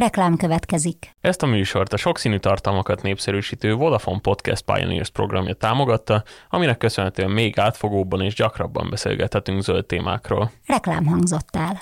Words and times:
Reklám 0.00 0.36
következik. 0.36 1.10
Ezt 1.20 1.42
a 1.42 1.46
műsort 1.46 1.92
a 1.92 1.96
sokszínű 1.96 2.38
tartalmakat 2.38 3.02
népszerűsítő 3.02 3.74
Vodafone 3.74 4.20
Podcast 4.20 4.64
Pioneers 4.64 5.10
programja 5.10 5.54
támogatta, 5.54 6.22
aminek 6.48 6.78
köszönhetően 6.78 7.30
még 7.30 7.58
átfogóbban 7.58 8.20
és 8.20 8.34
gyakrabban 8.34 8.90
beszélgethetünk 8.90 9.62
zöld 9.62 9.86
témákról. 9.86 10.50
Reklám 10.66 11.06
hangzott 11.06 11.48
el. 11.50 11.80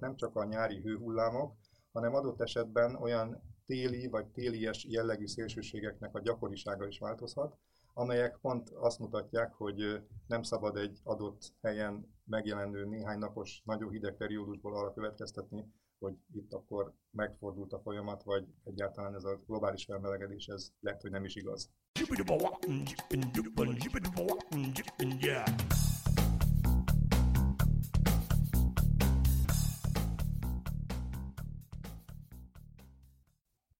Nem 0.00 0.16
csak 0.16 0.36
a 0.36 0.44
nyári 0.44 0.80
hőhullámok, 0.80 1.54
hanem 1.92 2.14
adott 2.14 2.40
esetben 2.40 2.94
olyan 2.94 3.42
téli 3.66 4.08
vagy 4.08 4.26
télies 4.26 4.86
jellegű 4.88 5.26
szélsőségeknek 5.26 6.14
a 6.14 6.20
gyakorisága 6.20 6.86
is 6.86 6.98
változhat, 6.98 7.56
amelyek 7.92 8.38
pont 8.40 8.70
azt 8.70 8.98
mutatják, 8.98 9.52
hogy 9.52 10.00
nem 10.26 10.42
szabad 10.42 10.76
egy 10.76 10.98
adott 11.02 11.52
helyen 11.62 12.14
megjelenő 12.24 12.84
néhány 12.84 13.18
napos 13.18 13.62
nagyon 13.64 13.90
hideg 13.90 14.16
periódusból 14.16 14.76
arra 14.76 14.92
következtetni, 14.92 15.64
hogy 15.98 16.14
itt 16.34 16.52
akkor 16.52 16.92
megfordult 17.10 17.72
a 17.72 17.80
folyamat, 17.80 18.22
vagy 18.22 18.46
egyáltalán 18.64 19.14
ez 19.14 19.24
a 19.24 19.40
globális 19.46 19.84
felmelegedés, 19.84 20.46
ez 20.46 20.72
lett, 20.80 21.00
hogy 21.00 21.10
nem 21.10 21.24
is 21.24 21.34
igaz. 21.34 21.70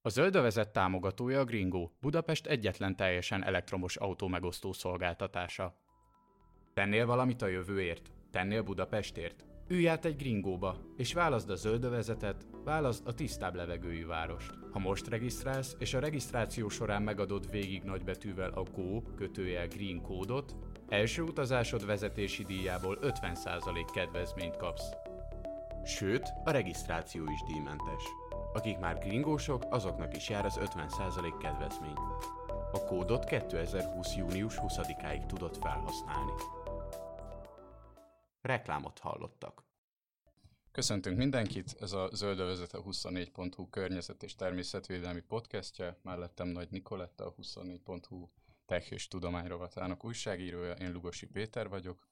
A 0.06 0.08
zöldövezet 0.08 0.72
támogatója 0.72 1.40
a 1.40 1.44
Gringo, 1.44 1.90
Budapest 2.00 2.46
egyetlen 2.46 2.96
teljesen 2.96 3.44
elektromos 3.44 3.96
autó 3.96 4.28
megosztó 4.28 4.72
szolgáltatása. 4.72 5.76
Tennél 6.74 7.06
valamit 7.06 7.42
a 7.42 7.46
jövőért? 7.46 8.10
Tennél 8.30 8.62
Budapestért? 8.62 9.53
Ülj 9.68 9.88
át 9.88 10.04
egy 10.04 10.16
gringóba, 10.16 10.76
és 10.96 11.12
válaszd 11.12 11.50
a 11.50 11.54
zöldövezetet, 11.54 12.46
válaszd 12.64 13.06
a 13.06 13.14
tisztább 13.14 13.54
levegőjű 13.54 14.06
várost. 14.06 14.50
Ha 14.72 14.78
most 14.78 15.08
regisztrálsz, 15.08 15.76
és 15.78 15.94
a 15.94 15.98
regisztráció 15.98 16.68
során 16.68 17.02
megadod 17.02 17.50
végig 17.50 17.82
nagybetűvel 17.82 18.50
a 18.50 18.62
GO 18.62 19.02
kötőjel 19.16 19.68
Green 19.68 20.02
kódot, 20.02 20.56
első 20.88 21.22
utazásod 21.22 21.86
vezetési 21.86 22.44
díjából 22.44 22.98
50% 23.02 23.90
kedvezményt 23.94 24.56
kapsz. 24.56 24.90
Sőt, 25.84 26.32
a 26.44 26.50
regisztráció 26.50 27.22
is 27.22 27.42
díjmentes. 27.52 28.02
Akik 28.52 28.78
már 28.78 28.98
gringósok, 28.98 29.64
azoknak 29.70 30.16
is 30.16 30.28
jár 30.28 30.44
az 30.44 30.58
50% 30.60 31.34
kedvezmény. 31.40 31.98
A 32.72 32.84
kódot 32.84 33.24
2020. 33.24 34.16
június 34.16 34.54
20-áig 34.60 35.26
tudod 35.26 35.56
felhasználni. 35.56 36.32
Reklámot 38.44 38.98
hallottak. 38.98 39.64
Köszöntünk 40.72 41.16
mindenkit, 41.16 41.76
ez 41.80 41.92
a 41.92 42.08
Zöldövezete 42.12 42.78
24.hu 42.86 43.68
környezet 43.68 44.22
és 44.22 44.34
természetvédelmi 44.34 45.20
podcastja. 45.20 45.98
Mellettem 46.02 46.48
Nagy 46.48 46.68
Nikoletta, 46.70 47.26
a 47.26 47.34
24.hu 47.34 48.28
tech 48.66 48.92
és 48.92 49.08
tudományrovatának 49.08 50.04
újságírója, 50.04 50.72
én 50.72 50.92
Lugosi 50.92 51.26
Péter 51.26 51.68
vagyok. 51.68 52.06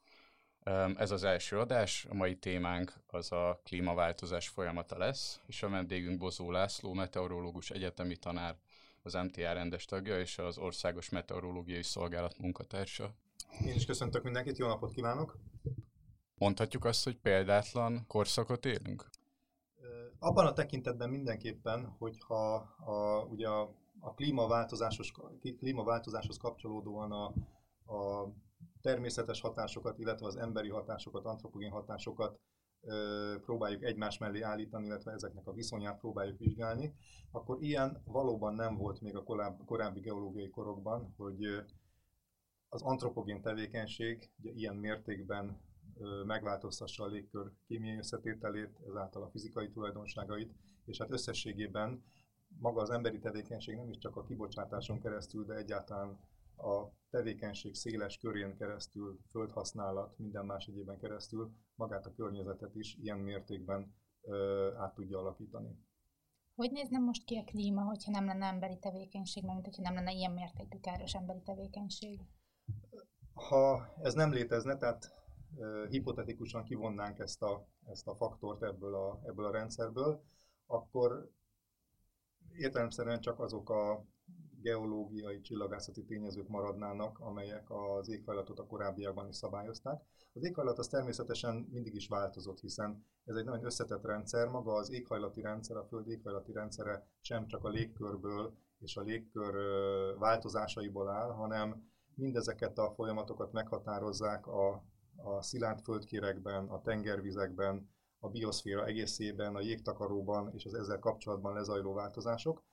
Ez 0.96 1.10
az 1.10 1.24
első 1.24 1.58
adás, 1.58 2.04
a 2.10 2.14
mai 2.14 2.36
témánk 2.36 2.92
az 3.06 3.32
a 3.32 3.60
klímaváltozás 3.64 4.48
folyamata 4.48 4.98
lesz, 4.98 5.40
és 5.46 5.62
a 5.62 5.68
vendégünk 5.68 6.18
Bozó 6.18 6.50
László, 6.50 6.92
meteorológus 6.92 7.70
egyetemi 7.70 8.16
tanár, 8.16 8.56
az 9.02 9.14
MTR 9.14 9.52
rendes 9.52 9.84
tagja 9.84 10.20
és 10.20 10.38
az 10.38 10.58
Országos 10.58 11.08
Meteorológiai 11.08 11.82
Szolgálat 11.82 12.38
munkatársa. 12.38 13.14
Én 13.64 13.74
is 13.74 13.84
köszöntök 13.84 14.22
mindenkit, 14.22 14.58
jó 14.58 14.66
napot 14.66 14.92
kívánok! 14.92 15.51
Mondhatjuk 16.34 16.84
azt, 16.84 17.04
hogy 17.04 17.16
példátlan 17.16 18.04
korszakot 18.06 18.64
élünk? 18.64 19.10
Abban 20.18 20.46
a 20.46 20.52
tekintetben 20.52 21.10
mindenképpen, 21.10 21.94
hogyha 21.98 22.54
a, 22.84 23.24
ugye 23.24 23.48
a, 23.48 23.74
a 24.00 24.14
klímaváltozáshoz, 24.14 25.10
klímaváltozáshoz 25.58 26.36
kapcsolódóan 26.36 27.12
a, 27.12 27.24
a 27.94 28.32
természetes 28.80 29.40
hatásokat, 29.40 29.98
illetve 29.98 30.26
az 30.26 30.36
emberi 30.36 30.68
hatásokat, 30.68 31.24
antropogén 31.24 31.70
hatásokat 31.70 32.40
ö, 32.80 33.34
próbáljuk 33.44 33.82
egymás 33.82 34.18
mellé 34.18 34.40
állítani, 34.40 34.86
illetve 34.86 35.12
ezeknek 35.12 35.46
a 35.46 35.52
viszonyát 35.52 35.98
próbáljuk 35.98 36.38
vizsgálni, 36.38 36.94
akkor 37.30 37.62
ilyen 37.62 38.02
valóban 38.04 38.54
nem 38.54 38.76
volt 38.76 39.00
még 39.00 39.16
a 39.16 39.22
korábbi, 39.22 39.64
korábbi 39.64 40.00
geológiai 40.00 40.50
korokban, 40.50 41.14
hogy 41.16 41.44
az 42.68 42.82
antropogén 42.82 43.42
tevékenység 43.42 44.30
ugye, 44.38 44.50
ilyen 44.50 44.76
mértékben 44.76 45.60
megváltoztassa 46.26 47.04
a 47.04 47.06
légkör 47.06 47.52
kémiai 47.66 47.96
összetételét, 47.98 48.78
ezáltal 48.88 49.22
a 49.22 49.30
fizikai 49.30 49.70
tulajdonságait, 49.70 50.52
és 50.84 50.98
hát 50.98 51.12
összességében 51.12 52.04
maga 52.58 52.80
az 52.80 52.90
emberi 52.90 53.18
tevékenység 53.18 53.76
nem 53.76 53.88
is 53.88 53.98
csak 53.98 54.16
a 54.16 54.24
kibocsátáson 54.24 55.00
keresztül, 55.00 55.44
de 55.44 55.54
egyáltalán 55.54 56.18
a 56.56 56.88
tevékenység 57.10 57.74
széles 57.74 58.18
körén 58.18 58.56
keresztül, 58.56 59.18
földhasználat, 59.30 60.18
minden 60.18 60.44
más 60.44 60.66
egyében 60.66 60.98
keresztül 60.98 61.52
magát 61.74 62.06
a 62.06 62.14
környezetet 62.14 62.74
is 62.74 62.96
ilyen 63.00 63.18
mértékben 63.18 63.94
ö, 64.22 64.70
át 64.78 64.94
tudja 64.94 65.18
alakítani. 65.18 65.78
Hogy 66.54 66.72
nézne 66.72 66.98
most 66.98 67.24
ki 67.24 67.36
a 67.36 67.44
klíma, 67.44 67.82
hogyha 67.82 68.10
nem 68.10 68.24
lenne 68.24 68.46
emberi 68.46 68.78
tevékenység, 68.78 69.44
mert 69.44 69.64
hogyha 69.64 69.82
nem 69.82 69.94
lenne 69.94 70.12
ilyen 70.12 70.32
mértékű 70.32 70.78
káros 70.78 71.14
emberi 71.14 71.42
tevékenység? 71.42 72.20
Ha 73.34 73.94
ez 74.02 74.14
nem 74.14 74.32
létezne, 74.32 74.76
tehát 74.76 75.21
hipotetikusan 75.88 76.64
kivonnánk 76.64 77.18
ezt 77.18 77.42
a, 77.42 77.66
ezt 77.84 78.06
a 78.06 78.14
faktort 78.14 78.62
ebből 78.62 78.94
a, 78.94 79.20
ebből 79.24 79.44
a 79.44 79.50
rendszerből, 79.50 80.22
akkor 80.66 81.30
értelemszerűen 82.52 83.20
csak 83.20 83.40
azok 83.40 83.70
a 83.70 84.04
geológiai, 84.62 85.40
csillagászati 85.40 86.04
tényezők 86.04 86.48
maradnának, 86.48 87.18
amelyek 87.18 87.70
az 87.70 88.08
éghajlatot 88.08 88.58
a 88.58 88.66
korábbiakban 88.66 89.28
is 89.28 89.36
szabályozták. 89.36 90.02
Az 90.32 90.44
éghajlat 90.44 90.78
az 90.78 90.88
természetesen 90.88 91.68
mindig 91.72 91.94
is 91.94 92.08
változott, 92.08 92.60
hiszen 92.60 93.06
ez 93.24 93.36
egy 93.36 93.44
nagyon 93.44 93.64
összetett 93.64 94.04
rendszer, 94.04 94.48
maga 94.48 94.72
az 94.72 94.90
éghajlati 94.90 95.40
rendszer, 95.40 95.76
a 95.76 95.84
Föld 95.84 96.08
éghajlati 96.08 96.52
rendszere 96.52 97.06
sem 97.20 97.46
csak 97.46 97.64
a 97.64 97.68
légkörből 97.68 98.52
és 98.78 98.96
a 98.96 99.02
légkör 99.02 99.54
változásaiból 100.18 101.08
áll, 101.08 101.30
hanem 101.30 101.90
mindezeket 102.14 102.78
a 102.78 102.92
folyamatokat 102.94 103.52
meghatározzák 103.52 104.46
a 104.46 104.82
a 105.24 105.42
szilárd 105.42 105.80
földkérekben, 105.80 106.68
a 106.68 106.80
tengervizekben, 106.80 107.90
a 108.18 108.28
bioszféra 108.28 108.86
egészében, 108.86 109.54
a 109.54 109.60
jégtakaróban 109.60 110.50
és 110.54 110.64
az 110.64 110.74
ezzel 110.74 110.98
kapcsolatban 110.98 111.54
lezajló 111.54 111.92
változások. 111.92 112.64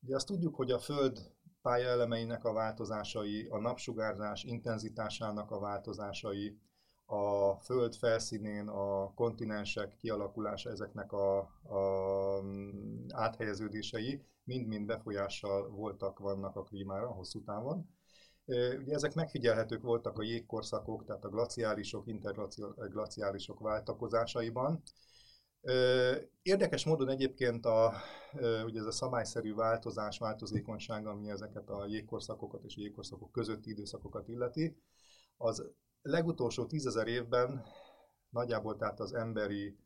Ugye 0.00 0.14
azt 0.14 0.26
tudjuk, 0.26 0.54
hogy 0.54 0.70
a 0.70 0.78
Föld 0.78 1.18
pályaelemeinek 1.62 2.44
a 2.44 2.52
változásai, 2.52 3.46
a 3.50 3.58
napsugárzás 3.58 4.44
intenzitásának 4.44 5.50
a 5.50 5.58
változásai, 5.58 6.58
a 7.04 7.54
Föld 7.56 7.94
felszínén 7.94 8.68
a 8.68 9.14
kontinensek 9.14 9.96
kialakulása, 9.96 10.70
ezeknek 10.70 11.12
a, 11.12 11.38
a 11.62 12.44
áthelyeződései 13.08 14.22
mind-mind 14.44 14.86
befolyással 14.86 15.68
voltak, 15.68 16.18
vannak 16.18 16.56
a 16.56 16.62
klímára 16.62 17.06
hosszú 17.06 17.42
távon. 17.42 17.88
Ugye 18.44 18.94
ezek 18.94 19.14
megfigyelhetők 19.14 19.82
voltak 19.82 20.18
a 20.18 20.22
jégkorszakok, 20.22 21.04
tehát 21.04 21.24
a 21.24 21.28
glaciálisok, 21.28 22.06
interglaciálisok 22.06 23.60
váltakozásaiban. 23.60 24.82
Érdekes 26.42 26.84
módon 26.84 27.08
egyébként 27.08 27.66
a, 27.66 27.92
ugye 28.64 28.80
ez 28.80 28.86
a 28.86 28.92
szabályszerű 28.92 29.54
változás, 29.54 30.18
változékonyság, 30.18 31.06
ami 31.06 31.30
ezeket 31.30 31.68
a 31.68 31.86
jégkorszakokat 31.86 32.64
és 32.64 32.76
jégkorszakok 32.76 33.32
közötti 33.32 33.70
időszakokat 33.70 34.28
illeti, 34.28 34.76
az 35.36 35.64
legutolsó 36.02 36.66
tízezer 36.66 37.06
évben 37.06 37.64
nagyjából 38.30 38.76
tehát 38.76 39.00
az 39.00 39.12
emberi 39.14 39.76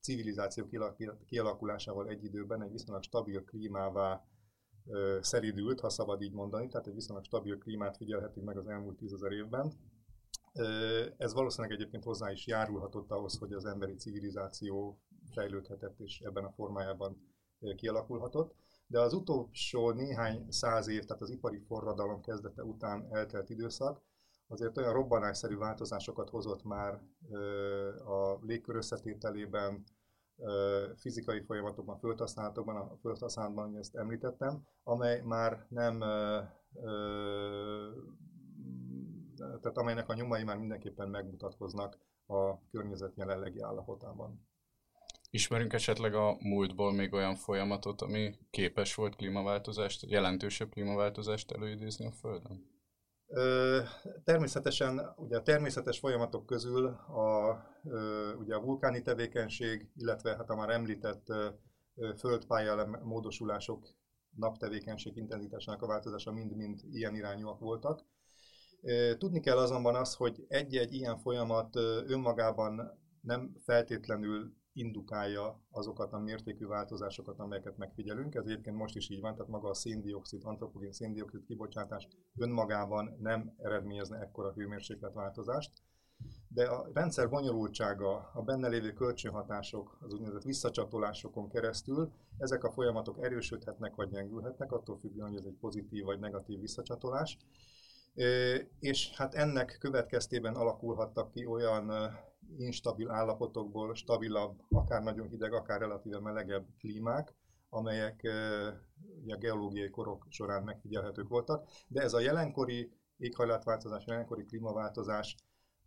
civilizáció 0.00 0.66
kialakulásával 1.26 2.08
egy 2.08 2.24
időben 2.24 2.62
egy 2.62 2.70
viszonylag 2.70 3.02
stabil 3.02 3.44
klímává 3.44 4.24
szelidült, 5.20 5.80
ha 5.80 5.88
szabad 5.88 6.22
így 6.22 6.32
mondani, 6.32 6.68
tehát 6.68 6.86
egy 6.86 6.94
viszonylag 6.94 7.24
stabil 7.24 7.58
klímát 7.58 7.96
figyelhetünk 7.96 8.46
meg 8.46 8.56
az 8.56 8.66
elmúlt 8.66 8.96
tízezer 8.96 9.32
évben. 9.32 9.72
Ez 11.16 11.32
valószínűleg 11.32 11.76
egyébként 11.76 12.04
hozzá 12.04 12.30
is 12.30 12.46
járulhatott 12.46 13.10
ahhoz, 13.10 13.38
hogy 13.38 13.52
az 13.52 13.64
emberi 13.64 13.94
civilizáció 13.94 15.00
fejlődhetett 15.32 16.00
és 16.00 16.20
ebben 16.20 16.44
a 16.44 16.52
formájában 16.52 17.34
kialakulhatott. 17.74 18.54
De 18.86 19.00
az 19.00 19.12
utolsó 19.12 19.90
néhány 19.90 20.46
száz 20.48 20.88
év, 20.88 21.04
tehát 21.04 21.22
az 21.22 21.30
ipari 21.30 21.58
forradalom 21.58 22.20
kezdete 22.20 22.64
után 22.64 23.06
eltelt 23.10 23.50
időszak, 23.50 24.02
azért 24.48 24.78
olyan 24.78 24.92
robbanásszerű 24.92 25.56
változásokat 25.56 26.30
hozott 26.30 26.64
már 26.64 27.00
a 28.04 28.38
légkör 28.40 28.76
összetételében, 28.76 29.84
fizikai 30.96 31.40
folyamatokban, 31.40 31.98
földhasználatokban, 31.98 32.76
a 32.76 32.96
földhasználatban, 33.00 33.76
ezt 33.76 33.96
említettem, 33.96 34.66
amely 34.82 35.20
már 35.20 35.66
nem, 35.68 35.98
tehát 39.36 39.76
amelynek 39.76 40.08
a 40.08 40.14
nyomai 40.14 40.44
már 40.44 40.58
mindenképpen 40.58 41.08
megmutatkoznak 41.08 41.98
a 42.26 42.68
környezet 42.70 43.16
jelenlegi 43.16 43.60
állapotában. 43.60 44.48
Ismerünk 45.30 45.72
esetleg 45.72 46.14
a 46.14 46.36
múltból 46.40 46.92
még 46.92 47.12
olyan 47.12 47.34
folyamatot, 47.34 48.02
ami 48.02 48.34
képes 48.50 48.94
volt 48.94 49.16
klímaváltozást, 49.16 50.10
jelentősebb 50.10 50.70
klímaváltozást 50.70 51.50
előidézni 51.50 52.06
a 52.06 52.10
Földön? 52.10 52.79
Természetesen 54.24 55.14
ugye 55.16 55.36
a 55.36 55.42
természetes 55.42 55.98
folyamatok 55.98 56.46
közül 56.46 56.86
a, 56.86 57.56
ugye 58.38 58.54
a 58.54 58.60
vulkáni 58.60 59.02
tevékenység, 59.02 59.90
illetve 59.96 60.36
hát 60.36 60.50
a 60.50 60.56
már 60.56 60.70
említett 60.70 61.26
földpálya 62.18 63.00
módosulások, 63.02 63.88
naptevékenység 64.36 65.16
intenzitásának 65.16 65.82
a 65.82 65.86
változása 65.86 66.32
mind-mind 66.32 66.80
ilyen 66.90 67.14
irányúak 67.14 67.58
voltak. 67.58 68.04
Tudni 69.18 69.40
kell 69.40 69.58
azonban 69.58 69.94
az, 69.94 70.14
hogy 70.14 70.44
egy-egy 70.48 70.92
ilyen 70.92 71.18
folyamat 71.18 71.76
önmagában 72.06 72.98
nem 73.20 73.56
feltétlenül 73.64 74.52
indukálja 74.72 75.60
azokat 75.70 76.12
a 76.12 76.18
mértékű 76.18 76.66
változásokat, 76.66 77.38
amelyeket 77.38 77.76
megfigyelünk. 77.76 78.34
Ez 78.34 78.44
egyébként 78.44 78.76
most 78.76 78.96
is 78.96 79.08
így 79.08 79.20
van, 79.20 79.34
tehát 79.34 79.50
maga 79.50 79.68
a 79.68 79.74
széndiokszid, 79.74 80.40
antropogén 80.44 80.92
széndiokszid 80.92 81.44
kibocsátás 81.44 82.08
önmagában 82.36 83.16
nem 83.20 83.54
eredményezne 83.58 84.18
ekkora 84.18 84.52
hőmérsékletváltozást, 84.52 85.72
de 86.48 86.64
a 86.64 86.90
rendszer 86.92 87.28
bonyolultsága, 87.28 88.30
a 88.34 88.42
benne 88.42 88.68
lévő 88.68 88.92
kölcsönhatások, 88.92 89.98
az 90.00 90.12
úgynevezett 90.12 90.42
visszacsatolásokon 90.42 91.48
keresztül, 91.48 92.12
ezek 92.38 92.64
a 92.64 92.70
folyamatok 92.70 93.24
erősödhetnek 93.24 93.94
vagy 93.94 94.10
gyengülhetnek, 94.10 94.72
attól 94.72 94.98
függően, 94.98 95.28
hogy 95.28 95.38
ez 95.38 95.44
egy 95.44 95.56
pozitív 95.60 96.04
vagy 96.04 96.18
negatív 96.18 96.60
visszacsatolás. 96.60 97.38
És 98.80 99.10
hát 99.16 99.34
ennek 99.34 99.76
következtében 99.80 100.54
alakulhattak 100.54 101.30
ki 101.30 101.46
olyan 101.46 101.90
instabil 102.58 103.10
állapotokból 103.10 103.94
stabilabb, 103.94 104.60
akár 104.68 105.02
nagyon 105.02 105.28
hideg, 105.28 105.52
akár 105.52 105.80
relatíve 105.80 106.20
melegebb 106.20 106.66
klímák, 106.78 107.34
amelyek 107.68 108.28
a 109.26 109.36
geológiai 109.36 109.90
korok 109.90 110.26
során 110.28 110.62
megfigyelhetők 110.62 111.28
voltak. 111.28 111.68
De 111.88 112.02
ez 112.02 112.12
a 112.12 112.20
jelenkori 112.20 112.92
éghajlatváltozás, 113.16 114.06
jelenkori 114.06 114.44
klímaváltozás 114.44 115.36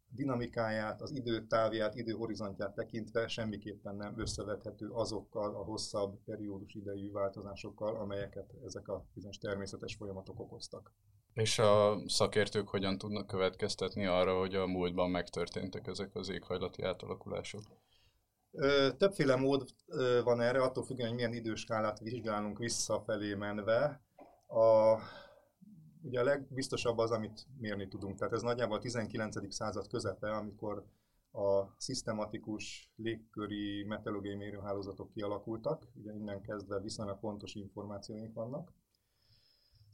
dinamikáját, 0.10 1.02
az 1.02 1.12
időtávját, 1.12 1.96
időhorizontját 1.96 2.76
tekintve 2.76 3.28
semmiképpen 3.28 3.96
nem 3.96 4.20
összevethető 4.20 4.90
azokkal 4.90 5.56
a 5.56 5.64
hosszabb 5.64 6.24
periódus 6.26 6.74
idejű 6.74 7.12
változásokkal, 7.12 7.96
amelyeket 7.96 8.54
ezek 8.66 8.88
a 8.88 9.06
bizonyos 9.14 9.38
természetes 9.38 9.96
folyamatok 9.96 10.40
okoztak. 10.40 10.94
És 11.34 11.60
a 11.60 12.02
szakértők 12.08 12.70
hogyan 12.70 12.98
tudnak 12.98 13.28
következtetni 13.28 14.06
arra, 14.06 14.38
hogy 14.38 14.56
a 14.56 14.68
múltban 14.68 15.10
megtörténtek 15.10 15.88
ezek 15.88 16.16
az 16.16 16.30
éghajlati 16.30 16.84
átalakulások? 16.84 17.62
Többféle 18.98 19.36
mód 19.36 19.70
van 20.24 20.42
erre, 20.42 20.62
attól 20.62 20.84
függően, 20.84 21.08
hogy 21.08 21.18
milyen 21.18 21.34
időskálát 21.34 22.00
vizsgálunk 22.00 22.58
visszafelé 22.58 23.34
menve. 23.34 24.02
A, 24.48 24.98
ugye 26.02 26.20
a 26.20 26.24
legbiztosabb 26.24 26.98
az, 26.98 27.12
amit 27.12 27.48
mérni 27.60 27.88
tudunk. 27.88 28.18
Tehát 28.18 28.34
ez 28.34 28.42
nagyjából 28.42 28.78
a 28.78 28.80
19. 28.80 29.54
század 29.54 29.88
közepe, 29.88 30.32
amikor 30.32 30.86
a 31.32 31.76
szisztematikus 31.78 32.92
légköri 32.96 33.84
meteorológiai 33.84 34.36
mérőhálózatok 34.36 35.12
kialakultak. 35.12 35.88
Ugye 35.96 36.14
innen 36.14 36.42
kezdve 36.42 36.80
viszonylag 36.80 37.20
pontos 37.20 37.54
információink 37.56 38.34
vannak. 38.34 38.74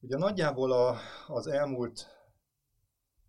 Ugye 0.01 0.17
nagyjából 0.17 0.71
a, 0.71 0.97
az 1.27 1.47
elmúlt 1.47 2.07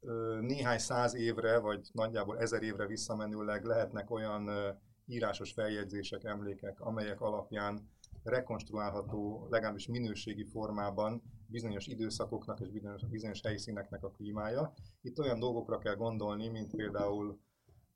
ö, 0.00 0.38
néhány 0.40 0.78
száz 0.78 1.14
évre, 1.14 1.58
vagy 1.58 1.88
nagyjából 1.92 2.38
ezer 2.38 2.62
évre 2.62 2.86
visszamenőleg 2.86 3.64
lehetnek 3.64 4.10
olyan 4.10 4.48
ö, 4.48 4.70
írásos 5.06 5.52
feljegyzések, 5.52 6.24
emlékek, 6.24 6.80
amelyek 6.80 7.20
alapján 7.20 7.90
rekonstruálható, 8.22 9.46
legalábbis 9.50 9.86
minőségi 9.86 10.44
formában 10.44 11.22
bizonyos 11.46 11.86
időszakoknak 11.86 12.60
és 12.60 12.70
bizonyos, 12.70 13.04
bizonyos 13.04 13.40
helyszíneknek 13.40 14.04
a 14.04 14.10
klímája. 14.10 14.74
Itt 15.02 15.18
olyan 15.18 15.38
dolgokra 15.38 15.78
kell 15.78 15.94
gondolni, 15.94 16.48
mint 16.48 16.76
például 16.76 17.40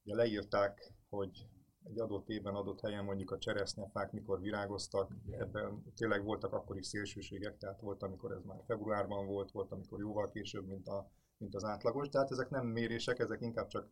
ugye 0.04 0.14
leírták, 0.14 0.92
hogy 1.08 1.46
egy 1.84 2.00
adott 2.00 2.28
évben, 2.28 2.54
adott 2.54 2.80
helyen 2.80 3.04
mondjuk 3.04 3.30
a 3.30 3.38
cseresznyefák 3.38 4.12
mikor 4.12 4.40
virágoztak, 4.40 5.10
ebben 5.30 5.92
tényleg 5.96 6.24
voltak 6.24 6.52
akkor 6.52 6.76
is 6.76 6.86
szélsőségek, 6.86 7.56
tehát 7.58 7.80
volt, 7.80 8.02
amikor 8.02 8.32
ez 8.32 8.44
már 8.44 8.62
februárban 8.66 9.26
volt, 9.26 9.50
volt, 9.50 9.72
amikor 9.72 10.00
jóval 10.00 10.30
később, 10.30 10.66
mint, 10.66 10.88
a, 10.88 11.10
mint 11.36 11.54
az 11.54 11.64
átlagos, 11.64 12.08
tehát 12.08 12.30
ezek 12.30 12.50
nem 12.50 12.66
mérések, 12.66 13.18
ezek 13.18 13.40
inkább 13.40 13.66
csak, 13.66 13.88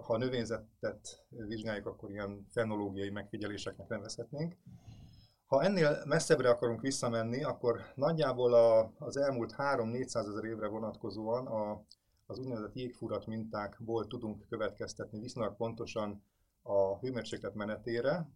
ha 0.00 0.14
a 0.14 0.18
növényzetet 0.18 1.26
vizsgáljuk, 1.28 1.86
akkor 1.86 2.10
ilyen 2.10 2.46
fenológiai 2.50 3.10
megfigyeléseknek 3.10 3.88
nevezhetnénk. 3.88 4.56
Ha 5.46 5.62
ennél 5.62 6.02
messzebbre 6.04 6.48
akarunk 6.48 6.80
visszamenni, 6.80 7.44
akkor 7.44 7.80
nagyjából 7.94 8.54
a, 8.54 8.92
az 8.98 9.16
elmúlt 9.16 9.54
3-400 9.56 10.28
ezer 10.28 10.44
évre 10.44 10.66
vonatkozóan 10.66 11.46
a, 11.46 11.84
az 12.26 12.38
úgynevezett 12.38 12.74
jégfurat 12.74 13.26
mintákból 13.26 14.06
tudunk 14.06 14.46
következtetni 14.48 15.20
viszonylag 15.20 15.56
pontosan 15.56 16.22
a 16.66 16.98
hőmérséklet 16.98 17.54
menetére, 17.54 18.30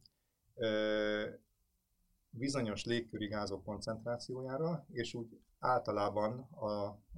bizonyos 2.30 2.84
légköri 2.84 3.26
gázok 3.26 3.64
koncentrációjára, 3.64 4.86
és 4.88 5.14
úgy 5.14 5.40
általában 5.58 6.38
a, 6.50 6.70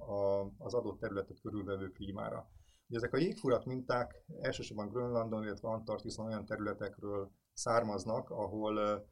a, 0.03 0.51
az 0.57 0.73
adott 0.73 0.99
területet 0.99 1.41
körülvevő 1.41 1.89
klímára. 1.91 2.49
Ugye 2.87 2.97
ezek 2.97 3.13
a 3.13 3.17
jégfurat 3.17 3.65
minták 3.65 4.23
elsősorban 4.41 4.89
Grönlandon, 4.89 5.43
illetve 5.43 5.67
Antarktiszon 5.67 6.25
olyan 6.25 6.45
területekről 6.45 7.31
származnak, 7.53 8.29
ahol 8.29 9.05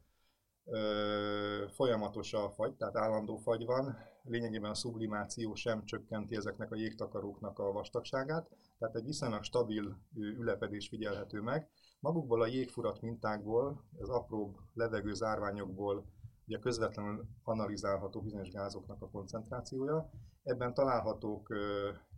folyamatos 1.68 2.32
a 2.32 2.50
fagy, 2.50 2.74
tehát 2.74 2.96
állandó 2.96 3.36
fagy 3.36 3.64
van, 3.64 3.96
lényegében 4.22 4.70
a 4.70 4.74
sublimáció 4.74 5.54
sem 5.54 5.84
csökkenti 5.84 6.36
ezeknek 6.36 6.72
a 6.72 6.76
jégtakaróknak 6.76 7.58
a 7.58 7.72
vastagságát, 7.72 8.50
tehát 8.78 8.96
egy 8.96 9.04
viszonylag 9.04 9.42
stabil 9.42 9.96
ülepedés 10.14 10.88
figyelhető 10.88 11.40
meg, 11.40 11.70
Magukból 12.02 12.42
a 12.42 12.46
jégfurat 12.46 13.00
mintákból, 13.00 13.84
az 13.98 14.08
apróbb 14.08 14.56
levegő 14.74 15.14
zárványokból 15.14 16.04
ugye 16.46 16.58
közvetlenül 16.58 17.24
analizálható 17.42 18.20
bizonyos 18.20 18.50
gázoknak 18.50 19.02
a 19.02 19.08
koncentrációja. 19.08 20.10
Ebben 20.42 20.74
találhatók 20.74 21.48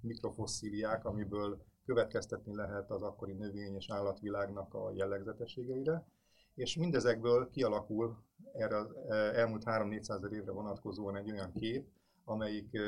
mikrofosszíliák, 0.00 1.04
amiből 1.04 1.62
következtetni 1.84 2.54
lehet 2.54 2.90
az 2.90 3.02
akkori 3.02 3.32
növény 3.32 3.74
és 3.74 3.90
állatvilágnak 3.90 4.74
a 4.74 4.92
jellegzetességeire, 4.94 6.06
és 6.54 6.76
mindezekből 6.76 7.50
kialakul 7.50 8.16
erre 8.52 8.76
az 8.76 8.94
elmúlt 9.10 9.62
3-400 9.66 10.32
évre 10.32 10.52
vonatkozóan 10.52 11.16
egy 11.16 11.30
olyan 11.30 11.52
kép, 11.52 11.86
amelyik 12.24 12.78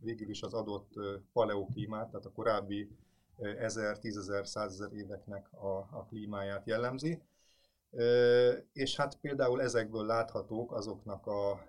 végül 0.00 0.28
is 0.28 0.42
az 0.42 0.54
adott 0.54 0.92
paleoklímát, 1.32 2.08
tehát 2.08 2.26
a 2.26 2.32
korábbi 2.32 2.90
ezer, 3.38 3.98
tízezer, 3.98 4.46
százezer 4.46 4.92
éveknek 4.92 5.52
a, 5.52 5.76
a 5.76 6.06
klímáját 6.08 6.66
jellemzi. 6.66 7.22
És 8.72 8.96
hát 8.96 9.20
például 9.20 9.62
ezekből 9.62 10.06
láthatók 10.06 10.72
azoknak 10.72 11.26
a 11.26 11.66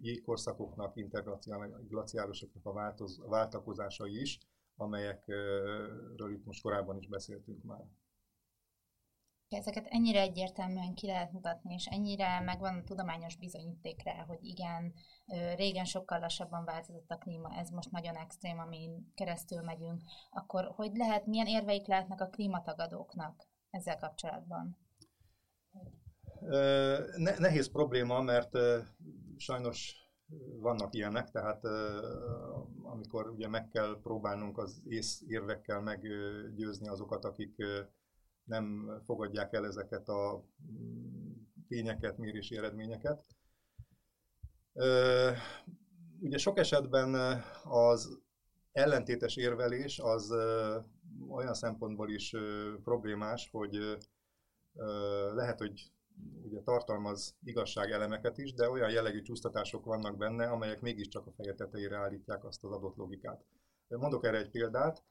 jégkorszakoknak, 0.00 0.96
interglaciálosoknak 0.96 2.66
a, 2.66 2.72
változ, 2.72 3.20
váltakozásai 3.26 4.20
is, 4.20 4.38
amelyekről 4.76 6.32
itt 6.32 6.44
most 6.44 6.62
korábban 6.62 6.96
is 6.96 7.08
beszéltünk 7.08 7.62
már 7.62 7.84
ezeket 9.48 9.86
ennyire 9.88 10.20
egyértelműen 10.20 10.94
ki 10.94 11.06
lehet 11.06 11.32
mutatni, 11.32 11.74
és 11.74 11.86
ennyire 11.86 12.40
megvan 12.40 12.78
a 12.78 12.82
tudományos 12.84 13.36
bizonyíték 13.36 14.02
rá, 14.02 14.24
hogy 14.26 14.38
igen, 14.40 14.92
régen 15.56 15.84
sokkal 15.84 16.18
lassabban 16.18 16.64
változott 16.64 17.10
a 17.10 17.18
klíma, 17.18 17.54
ez 17.58 17.70
most 17.70 17.90
nagyon 17.90 18.16
extrém, 18.16 18.58
amin 18.58 19.12
keresztül 19.14 19.62
megyünk, 19.62 20.02
akkor 20.30 20.72
hogy 20.74 20.96
lehet, 20.96 21.26
milyen 21.26 21.46
érveik 21.46 21.86
lehetnek 21.86 22.20
a 22.20 22.28
klímatagadóknak 22.28 23.48
ezzel 23.70 23.98
kapcsolatban? 23.98 24.76
Nehéz 27.38 27.70
probléma, 27.70 28.20
mert 28.20 28.50
sajnos 29.36 30.02
vannak 30.60 30.94
ilyenek, 30.94 31.30
tehát 31.30 31.64
amikor 32.82 33.28
ugye 33.28 33.48
meg 33.48 33.68
kell 33.68 34.00
próbálnunk 34.02 34.58
az 34.58 34.82
ész 34.88 35.22
érvekkel 35.28 35.80
meggyőzni 35.80 36.88
azokat, 36.88 37.24
akik 37.24 37.56
nem 38.44 38.90
fogadják 39.04 39.52
el 39.52 39.66
ezeket 39.66 40.08
a 40.08 40.44
mm, 40.72 41.32
tényeket, 41.68 42.18
mérési 42.18 42.56
eredményeket. 42.56 43.24
Ugye 46.20 46.38
sok 46.38 46.58
esetben 46.58 47.42
az 47.64 48.18
ellentétes 48.72 49.36
érvelés 49.36 49.98
az 49.98 50.30
olyan 51.28 51.54
szempontból 51.54 52.10
is 52.10 52.34
problémás, 52.84 53.48
hogy 53.52 53.98
lehet, 55.34 55.58
hogy 55.58 55.92
ugye 56.42 56.60
tartalmaz 56.60 57.36
igazságelemeket 57.44 58.38
is, 58.38 58.54
de 58.54 58.70
olyan 58.70 58.90
jellegű 58.90 59.22
csúsztatások 59.22 59.84
vannak 59.84 60.16
benne, 60.16 60.46
amelyek 60.46 60.80
mégiscsak 60.80 61.26
a 61.26 61.32
feje 61.32 61.54
tetejére 61.54 61.96
állítják 61.96 62.44
azt 62.44 62.64
az 62.64 62.70
adott 62.70 62.96
logikát. 62.96 63.44
Mondok 63.88 64.24
erre 64.24 64.38
egy 64.38 64.50
példát. 64.50 65.02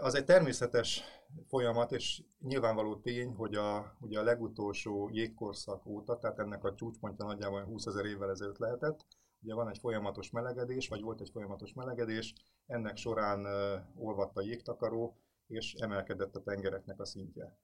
Az 0.00 0.14
egy 0.14 0.24
természetes 0.24 1.02
folyamat, 1.46 1.92
és 1.92 2.22
nyilvánvaló 2.40 2.96
tény, 2.96 3.32
hogy 3.34 3.54
a, 3.54 3.96
ugye 4.00 4.18
a 4.18 4.22
legutolsó 4.22 5.10
jégkorszak 5.12 5.86
óta, 5.86 6.18
tehát 6.18 6.38
ennek 6.38 6.64
a 6.64 6.74
csúcspontja 6.74 7.24
nagyjából 7.24 7.64
20 7.64 7.86
ezer 7.86 8.04
évvel 8.04 8.30
ezelőtt 8.30 8.58
lehetett, 8.58 9.06
ugye 9.42 9.54
van 9.54 9.68
egy 9.68 9.78
folyamatos 9.78 10.30
melegedés, 10.30 10.88
vagy 10.88 11.00
volt 11.00 11.20
egy 11.20 11.30
folyamatos 11.30 11.72
melegedés, 11.72 12.34
ennek 12.66 12.96
során 12.96 13.46
olvadt 13.96 14.36
a 14.36 14.42
jégtakaró, 14.42 15.16
és 15.46 15.74
emelkedett 15.74 16.36
a 16.36 16.42
tengereknek 16.42 17.00
a 17.00 17.04
szintje. 17.04 17.58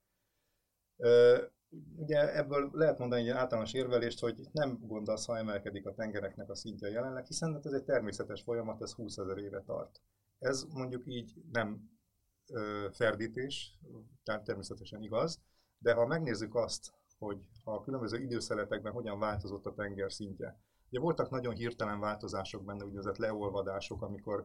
Ugye 1.96 2.36
ebből 2.36 2.70
lehet 2.72 2.98
mondani 2.98 3.22
egy 3.22 3.28
általános 3.28 3.72
érvelést, 3.72 4.20
hogy 4.20 4.40
nem 4.52 4.78
gond 4.86 5.08
az, 5.08 5.24
ha 5.24 5.38
emelkedik 5.38 5.86
a 5.86 5.94
tengereknek 5.94 6.50
a 6.50 6.54
szintje 6.54 6.88
jelenleg, 6.88 7.26
hiszen 7.26 7.52
hát 7.52 7.66
ez 7.66 7.72
egy 7.72 7.84
természetes 7.84 8.42
folyamat, 8.42 8.82
ez 8.82 8.92
20 8.92 9.16
ezer 9.16 9.38
éve 9.38 9.62
tart. 9.62 10.00
Ez 10.38 10.62
mondjuk 10.62 11.02
így 11.06 11.34
nem 11.52 11.98
ferdítés, 12.92 13.78
tehát 14.22 14.44
természetesen 14.44 15.02
igaz, 15.02 15.40
de 15.78 15.94
ha 15.94 16.06
megnézzük 16.06 16.54
azt, 16.54 16.92
hogy 17.18 17.38
a 17.64 17.82
különböző 17.82 18.18
időszeletekben 18.22 18.92
hogyan 18.92 19.18
változott 19.18 19.66
a 19.66 19.74
tenger 19.74 20.12
szintje. 20.12 20.60
Ugye 20.88 21.00
voltak 21.00 21.30
nagyon 21.30 21.54
hirtelen 21.54 22.00
változások 22.00 22.64
benne, 22.64 22.84
úgynevezett 22.84 23.16
leolvadások, 23.16 24.02
amikor 24.02 24.44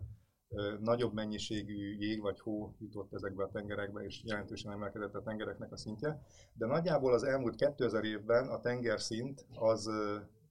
nagyobb 0.80 1.14
mennyiségű 1.14 1.98
jég 2.00 2.22
vagy 2.22 2.40
hó 2.40 2.76
jutott 2.80 3.14
ezekbe 3.14 3.44
a 3.44 3.50
tengerekbe, 3.50 4.04
és 4.04 4.24
jelentősen 4.24 4.72
emelkedett 4.72 5.16
a 5.16 5.22
tengereknek 5.22 5.72
a 5.72 5.78
szintje. 5.78 6.22
De 6.54 6.66
nagyjából 6.66 7.14
az 7.14 7.24
elmúlt 7.24 7.56
2000 7.56 8.04
évben 8.04 8.48
a 8.48 8.60
tengerszint 8.60 9.46
az 9.54 9.90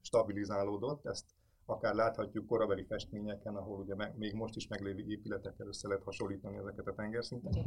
stabilizálódott, 0.01 1.07
ezt 1.07 1.25
akár 1.67 1.95
láthatjuk 1.95 2.47
korabeli 2.47 2.85
festményeken, 2.85 3.57
ahol 3.57 3.79
ugye 3.79 3.95
még 4.15 4.35
most 4.35 4.57
is 4.57 4.69
meglévő 4.69 5.05
épületekkel 5.07 5.67
össze 5.67 5.89
lehet 5.89 6.03
hasonlítani 6.03 6.57
ezeket 6.57 6.87
a 6.87 6.95
tengerszinteket. 6.95 7.67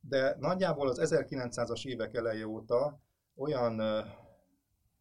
De 0.00 0.36
nagyjából 0.38 0.88
az 0.88 1.00
1900-as 1.02 1.86
évek 1.86 2.14
eleje 2.14 2.46
óta 2.46 3.00
olyan 3.36 3.80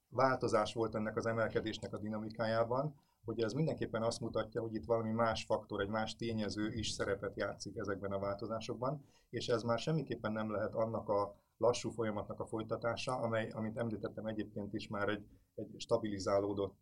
változás 0.10 0.74
volt 0.74 0.96
ennek 0.96 1.18
az 1.18 1.26
emelkedésnek 1.26 1.94
a 1.94 1.98
dinamikájában, 1.98 2.96
hogy 3.26 3.42
ez 3.42 3.54
mindenképpen 3.54 4.04
azt 4.04 4.20
mutatja, 4.20 4.62
hogy 4.62 4.74
itt 4.74 4.86
valami 4.86 5.12
más 5.12 5.44
faktor, 5.44 5.82
egy 5.82 5.90
más 5.90 6.16
tényező 6.16 6.72
is 6.74 6.90
szerepet 6.90 7.36
játszik 7.36 7.78
ezekben 7.78 8.12
a 8.12 8.20
változásokban, 8.20 9.06
és 9.30 9.48
ez 9.48 9.64
már 9.64 9.80
semmiképpen 9.80 10.32
nem 10.32 10.52
lehet 10.52 10.74
annak 10.74 11.10
a 11.10 11.36
lassú 11.58 11.90
folyamatnak 11.90 12.40
a 12.40 12.46
folytatása, 12.46 13.16
amely, 13.16 13.50
amit 13.50 13.78
említettem 13.78 14.26
egyébként 14.26 14.74
is 14.74 14.88
már 14.88 15.10
egy, 15.10 15.26
egy 15.56 15.76
stabilizálódott 15.78 16.82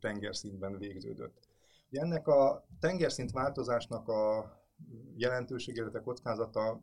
tengerszintben 0.00 0.78
végződött. 0.78 1.48
Ennek 1.90 2.26
a 2.26 2.66
tengerszint 2.80 3.30
változásnak 3.30 4.08
a 4.08 4.52
jelentősége, 5.16 5.80
illetve 5.80 6.00
kockázata, 6.00 6.80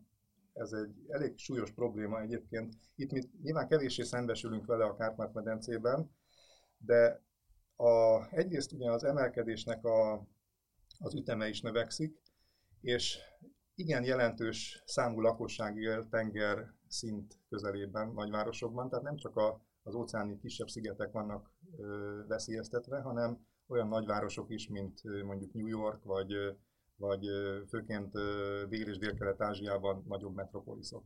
ez 0.54 0.72
egy 0.72 1.06
elég 1.08 1.38
súlyos 1.38 1.72
probléma 1.72 2.22
egyébként. 2.22 2.76
Itt 2.96 3.12
mi 3.12 3.22
nyilván 3.42 3.68
kevéssé 3.68 4.04
szembesülünk 4.04 4.66
vele 4.66 4.86
a 4.86 4.96
Kárpát-medencében, 4.96 6.12
de 6.78 7.22
a, 7.76 8.26
egyrészt 8.32 8.72
ugye 8.72 8.92
az 8.92 9.04
emelkedésnek 9.04 9.86
a, 9.86 10.28
az 11.00 11.16
üteme 11.16 11.48
is 11.48 11.62
növekszik, 11.62 12.22
és 12.82 13.18
igen 13.76 14.04
jelentős 14.04 14.84
számú 14.86 15.22
lakosság 15.22 15.78
él 15.78 16.08
tenger 16.10 16.74
szint 16.88 17.40
közelében, 17.50 18.12
nagyvárosokban, 18.12 18.90
tehát 18.90 19.06
nem 19.06 19.16
csak 19.16 19.36
a, 19.36 19.62
az 19.84 19.96
óceáni 19.96 20.40
kisebb 20.40 20.68
szigetek 20.68 21.12
vannak 21.12 21.52
veszélyeztetve, 22.28 23.02
hanem 23.02 23.48
olyan 23.68 23.88
nagyvárosok 23.88 24.50
is, 24.50 24.68
mint 24.68 25.24
mondjuk 25.24 25.54
New 25.54 25.68
York, 25.68 26.04
vagy, 26.04 26.34
vagy 26.96 27.26
főként 27.68 28.12
Dél- 28.70 28.88
és 28.88 28.98
Dél-Kelet-Ázsiában 28.98 30.04
nagyobb 30.08 30.36
metropoliszok. 30.36 31.04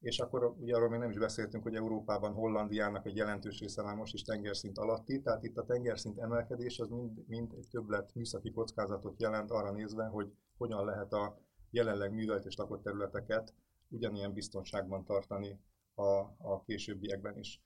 És 0.00 0.18
akkor 0.18 0.54
ugye 0.58 0.74
arról 0.74 0.88
még 0.88 0.98
nem 0.98 1.10
is 1.10 1.18
beszéltünk, 1.18 1.62
hogy 1.62 1.74
Európában 1.74 2.32
Hollandiának 2.32 3.06
egy 3.06 3.16
jelentős 3.16 3.60
része 3.60 3.82
már 3.82 3.94
most 3.94 4.14
is 4.14 4.22
tengerszint 4.22 4.78
alatti, 4.78 5.22
tehát 5.22 5.44
itt 5.44 5.56
a 5.56 5.64
tengerszint 5.64 6.18
emelkedés 6.18 6.78
az 6.78 6.88
mind, 6.88 7.28
mind 7.28 7.52
egy 7.52 7.68
többlet 7.70 8.14
műszaki 8.14 8.52
kockázatot 8.52 9.20
jelent 9.20 9.50
arra 9.50 9.72
nézve, 9.72 10.04
hogy 10.04 10.32
hogyan 10.56 10.84
lehet 10.84 11.12
a 11.12 11.38
jelenleg 11.70 12.12
művelt 12.12 12.44
és 12.44 12.56
lakott 12.56 12.82
területeket 12.82 13.54
ugyanilyen 13.88 14.32
biztonságban 14.32 15.04
tartani 15.04 15.60
a, 15.94 16.18
a 16.38 16.62
későbbiekben 16.66 17.38
is. 17.38 17.62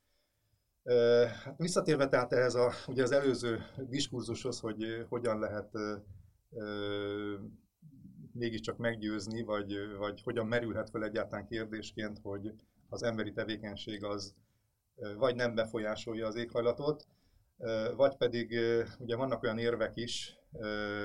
Hát 1.44 1.54
visszatérve 1.56 2.08
tehát 2.08 2.32
ehhez 2.32 2.54
a, 2.54 2.72
ugye 2.86 3.02
az 3.02 3.12
előző 3.12 3.62
diskurzushoz, 3.88 4.60
hogy 4.60 5.06
hogyan 5.08 5.38
lehet 5.38 5.70
mégiscsak 8.32 8.76
meggyőzni, 8.76 9.42
vagy, 9.42 9.74
vagy 9.98 10.22
hogyan 10.22 10.46
merülhet 10.46 10.90
fel 10.90 11.04
egyáltalán 11.04 11.46
kérdésként, 11.46 12.18
hogy 12.22 12.54
az 12.88 13.02
emberi 13.02 13.32
tevékenység 13.32 14.04
az 14.04 14.34
vagy 15.16 15.34
nem 15.34 15.54
befolyásolja 15.54 16.26
az 16.26 16.34
éghajlatot, 16.34 17.06
vagy 17.96 18.16
pedig 18.16 18.58
ugye 18.98 19.16
vannak 19.16 19.42
olyan 19.42 19.58
érvek 19.58 19.96
is 19.96 20.38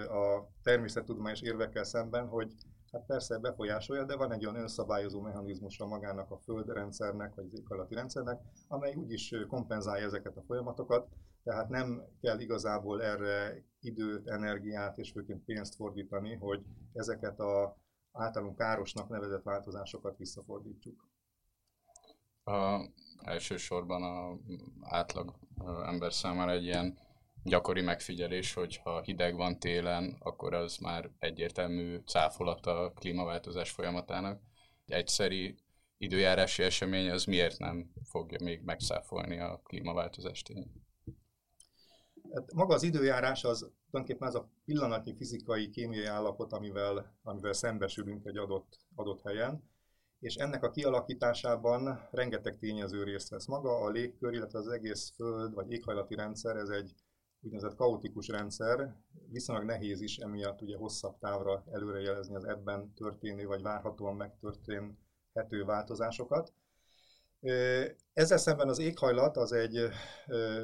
a 0.07 0.49
természettudományos 0.63 1.41
érvekkel 1.41 1.83
szemben, 1.83 2.27
hogy 2.27 2.53
Hát 2.95 3.05
persze 3.05 3.37
befolyásolja, 3.37 4.05
de 4.05 4.15
van 4.15 4.31
egy 4.31 4.45
olyan 4.45 4.61
önszabályozó 4.61 5.21
mechanizmusa 5.21 5.85
magának 5.85 6.31
a 6.31 6.37
földrendszernek, 6.37 7.35
vagy 7.35 7.45
az 7.45 7.59
éghajlati 7.59 7.95
rendszernek, 7.95 8.41
amely 8.67 8.95
úgyis 8.95 9.33
kompenzálja 9.47 10.05
ezeket 10.05 10.37
a 10.37 10.43
folyamatokat, 10.47 11.07
tehát 11.43 11.69
nem 11.69 12.03
kell 12.21 12.39
igazából 12.39 13.03
erre 13.03 13.63
időt, 13.79 14.27
energiát 14.27 14.97
és 14.97 15.11
főként 15.11 15.43
pénzt 15.43 15.75
fordítani, 15.75 16.35
hogy 16.35 16.63
ezeket 16.93 17.39
a 17.39 17.77
általunk 18.11 18.57
károsnak 18.57 19.09
nevezett 19.09 19.43
változásokat 19.43 20.17
visszafordítsuk. 20.17 21.09
A, 22.43 22.81
elsősorban 23.21 24.03
a 24.03 24.39
átlag 24.81 25.33
ember 25.85 26.13
számára 26.13 26.51
egy 26.51 26.63
ilyen 26.63 26.97
gyakori 27.45 27.81
megfigyelés, 27.81 28.53
hogy 28.53 28.77
ha 28.83 29.01
hideg 29.01 29.35
van 29.35 29.59
télen, 29.59 30.15
akkor 30.19 30.53
az 30.53 30.77
már 30.77 31.09
egyértelmű 31.19 31.97
cáfolat 32.05 32.65
a 32.65 32.91
klímaváltozás 32.95 33.71
folyamatának. 33.71 34.41
Egy 34.85 34.93
egyszeri 34.93 35.55
időjárási 35.97 36.63
esemény 36.63 37.09
az 37.09 37.25
miért 37.25 37.59
nem 37.59 37.91
fogja 38.03 38.37
még 38.43 38.61
megszáfolni 38.61 39.39
a 39.39 39.61
klímaváltozást? 39.63 40.53
Hát 42.33 42.53
maga 42.53 42.73
az 42.73 42.83
időjárás 42.83 43.43
az 43.43 43.71
tulajdonképpen 43.89 44.27
az 44.27 44.35
a 44.35 44.49
pillanatnyi 44.65 45.15
fizikai, 45.15 45.69
kémiai 45.69 46.05
állapot, 46.05 46.53
amivel, 46.53 47.17
amivel 47.23 47.53
szembesülünk 47.53 48.25
egy 48.25 48.37
adott, 48.37 48.79
adott 48.95 49.21
helyen, 49.21 49.63
és 50.19 50.35
ennek 50.35 50.63
a 50.63 50.71
kialakításában 50.71 52.07
rengeteg 52.11 52.57
tényező 52.57 53.03
részt 53.03 53.29
vesz. 53.29 53.45
Maga 53.45 53.77
a 53.77 53.89
légkör, 53.89 54.33
illetve 54.33 54.59
az 54.59 54.67
egész 54.67 55.13
föld 55.15 55.53
vagy 55.53 55.71
éghajlati 55.71 56.15
rendszer, 56.15 56.55
ez 56.55 56.69
egy 56.69 56.95
úgynevezett 57.45 57.75
kaotikus 57.75 58.27
rendszer, 58.27 58.95
viszonylag 59.31 59.65
nehéz 59.65 60.01
is 60.01 60.17
emiatt 60.17 60.61
ugye 60.61 60.77
hosszabb 60.77 61.17
távra 61.17 61.63
előrejelezni 61.71 62.35
az 62.35 62.45
ebben 62.45 62.93
történő 62.93 63.45
vagy 63.45 63.61
várhatóan 63.61 64.15
megtörténhető 64.15 65.63
változásokat. 65.65 66.53
Ezzel 68.13 68.37
szemben 68.37 68.69
az 68.69 68.79
éghajlat 68.79 69.37
az 69.37 69.51
egy 69.51 69.89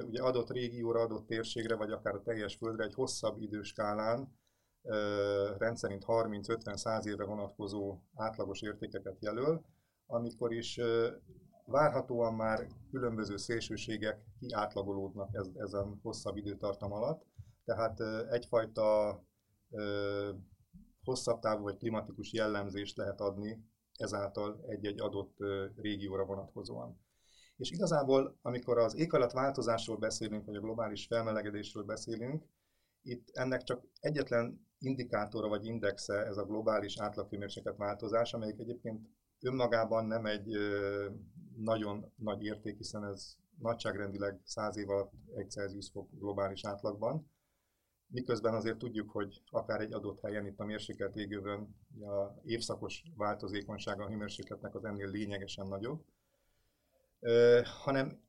ugye 0.06 0.22
adott 0.22 0.50
régióra, 0.50 1.00
adott 1.00 1.28
térségre, 1.28 1.76
vagy 1.76 1.92
akár 1.92 2.16
a 2.16 2.22
teljes 2.22 2.56
földre 2.56 2.84
egy 2.84 2.94
hosszabb 2.94 3.42
időskálán, 3.42 4.40
rendszerint 5.58 6.04
30-50-100 6.08 7.06
évre 7.06 7.24
vonatkozó 7.24 7.98
átlagos 8.16 8.62
értékeket 8.62 9.18
jelöl, 9.20 9.66
amikor 10.06 10.54
is 10.54 10.80
Várhatóan 11.72 12.34
már 12.34 12.68
különböző 12.90 13.38
szélsőségek 13.38 14.24
kiátlagolódnak 14.40 15.30
ez, 15.34 15.50
ezen 15.56 16.00
hosszabb 16.04 16.38
időtartam 16.38 16.92
alatt, 16.92 17.26
tehát 17.66 18.00
egyfajta 18.30 19.20
ö, 19.70 20.30
hosszabb 21.04 21.40
távú 21.40 21.64
vagy 21.64 21.78
klimatikus 21.78 22.34
jellemzést 22.34 22.98
lehet 22.98 23.22
adni 23.22 23.70
ezáltal 23.98 24.66
egy-egy 24.68 25.02
adott 25.02 25.38
régióra 25.76 26.26
vonatkozóan. 26.26 27.00
És 27.58 27.72
igazából, 27.72 28.38
amikor 28.42 28.78
az 28.78 28.96
éghajlatváltozásról 28.96 29.98
beszélünk, 29.98 30.46
vagy 30.46 30.56
a 30.56 30.62
globális 30.62 31.06
felmelegedésről 31.06 31.84
beszélünk, 31.84 32.46
itt 33.02 33.30
ennek 33.32 33.64
csak 33.64 33.84
egyetlen 34.00 34.68
indikátora 34.80 35.48
vagy 35.48 35.66
indexe 35.66 36.26
ez 36.26 36.38
a 36.38 36.46
globális 36.46 37.00
átlaghőmérséklet 37.00 37.78
változás, 37.78 38.34
amelyik 38.34 38.60
egyébként 38.60 39.08
önmagában 39.42 40.06
nem 40.06 40.26
egy 40.26 40.58
nagyon 41.58 42.12
nagy 42.16 42.44
érték, 42.44 42.78
hiszen 42.78 43.06
ez 43.06 43.36
nagyságrendileg 43.60 44.40
100 44.44 44.78
év 44.78 44.90
alatt 44.90 45.12
egy 45.36 45.52
Celsius 45.52 45.90
fok 45.90 46.10
globális 46.12 46.66
átlagban. 46.66 47.32
Miközben 48.08 48.54
azért 48.54 48.78
tudjuk, 48.78 49.10
hogy 49.10 49.42
akár 49.50 49.82
egy 49.82 49.94
adott 49.94 50.22
helyen 50.22 50.46
itt 50.46 50.60
a 50.60 50.66
mérsékelt 50.66 51.16
égőben 51.16 51.76
a 52.02 52.42
évszakos 52.44 53.04
változékonysága 53.16 54.04
a 54.04 54.10
hőmérsékletnek 54.10 54.76
az 54.76 54.86
ennél 54.86 55.10
lényegesen 55.10 55.68
nagyobb, 55.68 56.04
hanem 57.84 58.22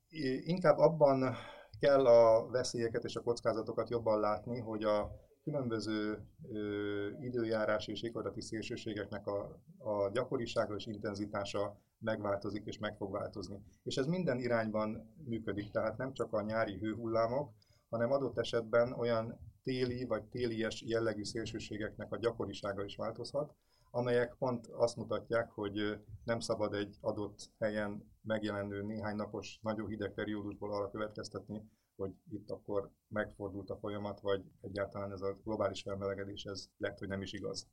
inkább 0.45 0.79
abban 0.79 1.37
kell 1.81 2.07
a 2.07 2.51
veszélyeket 2.51 3.05
és 3.05 3.17
a 3.17 3.23
kockázatokat 3.23 3.91
jobban 3.91 4.21
látni, 4.21 4.59
hogy 4.59 4.85
a 4.85 5.11
különböző 5.43 6.27
ö, 6.53 7.09
időjárás 7.21 7.87
és 7.87 8.03
éghajlati 8.03 8.41
szélsőségeknek 8.41 9.27
a, 9.27 9.61
a 9.79 10.11
gyakorisága 10.11 10.75
és 10.75 10.87
intenzitása 10.87 11.81
megváltozik 12.03 12.67
és 12.67 12.79
meg 12.79 12.97
fog 12.97 13.13
változni. 13.13 13.63
És 13.83 13.97
ez 13.97 14.07
minden 14.07 14.39
irányban 14.39 15.15
működik, 15.25 15.71
tehát 15.71 15.97
nem 15.97 16.13
csak 16.13 16.33
a 16.33 16.43
nyári 16.43 16.79
hőhullámok, 16.79 17.53
hanem 17.89 18.13
adott 18.13 18.39
esetben 18.39 18.93
olyan 18.93 19.39
téli 19.63 20.05
vagy 20.05 20.25
télies 20.25 20.83
jellegű 20.83 21.25
szélsőségeknek 21.25 22.13
a 22.13 22.19
gyakorisága 22.19 22.85
is 22.85 22.97
változhat, 22.97 23.55
amelyek 23.91 24.35
pont 24.39 24.67
azt 24.67 24.97
mutatják, 24.97 25.51
hogy 25.51 25.99
nem 26.25 26.41
szabad 26.41 26.75
egy 26.75 26.97
adott 27.01 27.51
helyen 27.59 28.11
megjelenő 28.23 28.83
néhány 28.83 29.17
napos 29.17 29.59
nagyon 29.63 29.89
hideg 29.89 30.13
periódusból 30.13 30.75
arra 30.75 30.91
következtetni, 30.91 31.71
hogy 31.97 32.15
itt 32.31 32.51
akkor 32.51 32.91
megfordult 33.09 33.71
a 33.71 33.77
folyamat, 33.77 34.21
vagy 34.21 34.45
egyáltalán 34.61 35.13
ez 35.13 35.21
a 35.21 35.37
globális 35.45 35.83
felmelegedés, 35.83 36.45
ez 36.45 36.69
lett, 36.77 36.99
hogy 36.99 37.09
nem 37.09 37.23
is 37.23 37.33
igaz. 37.33 37.69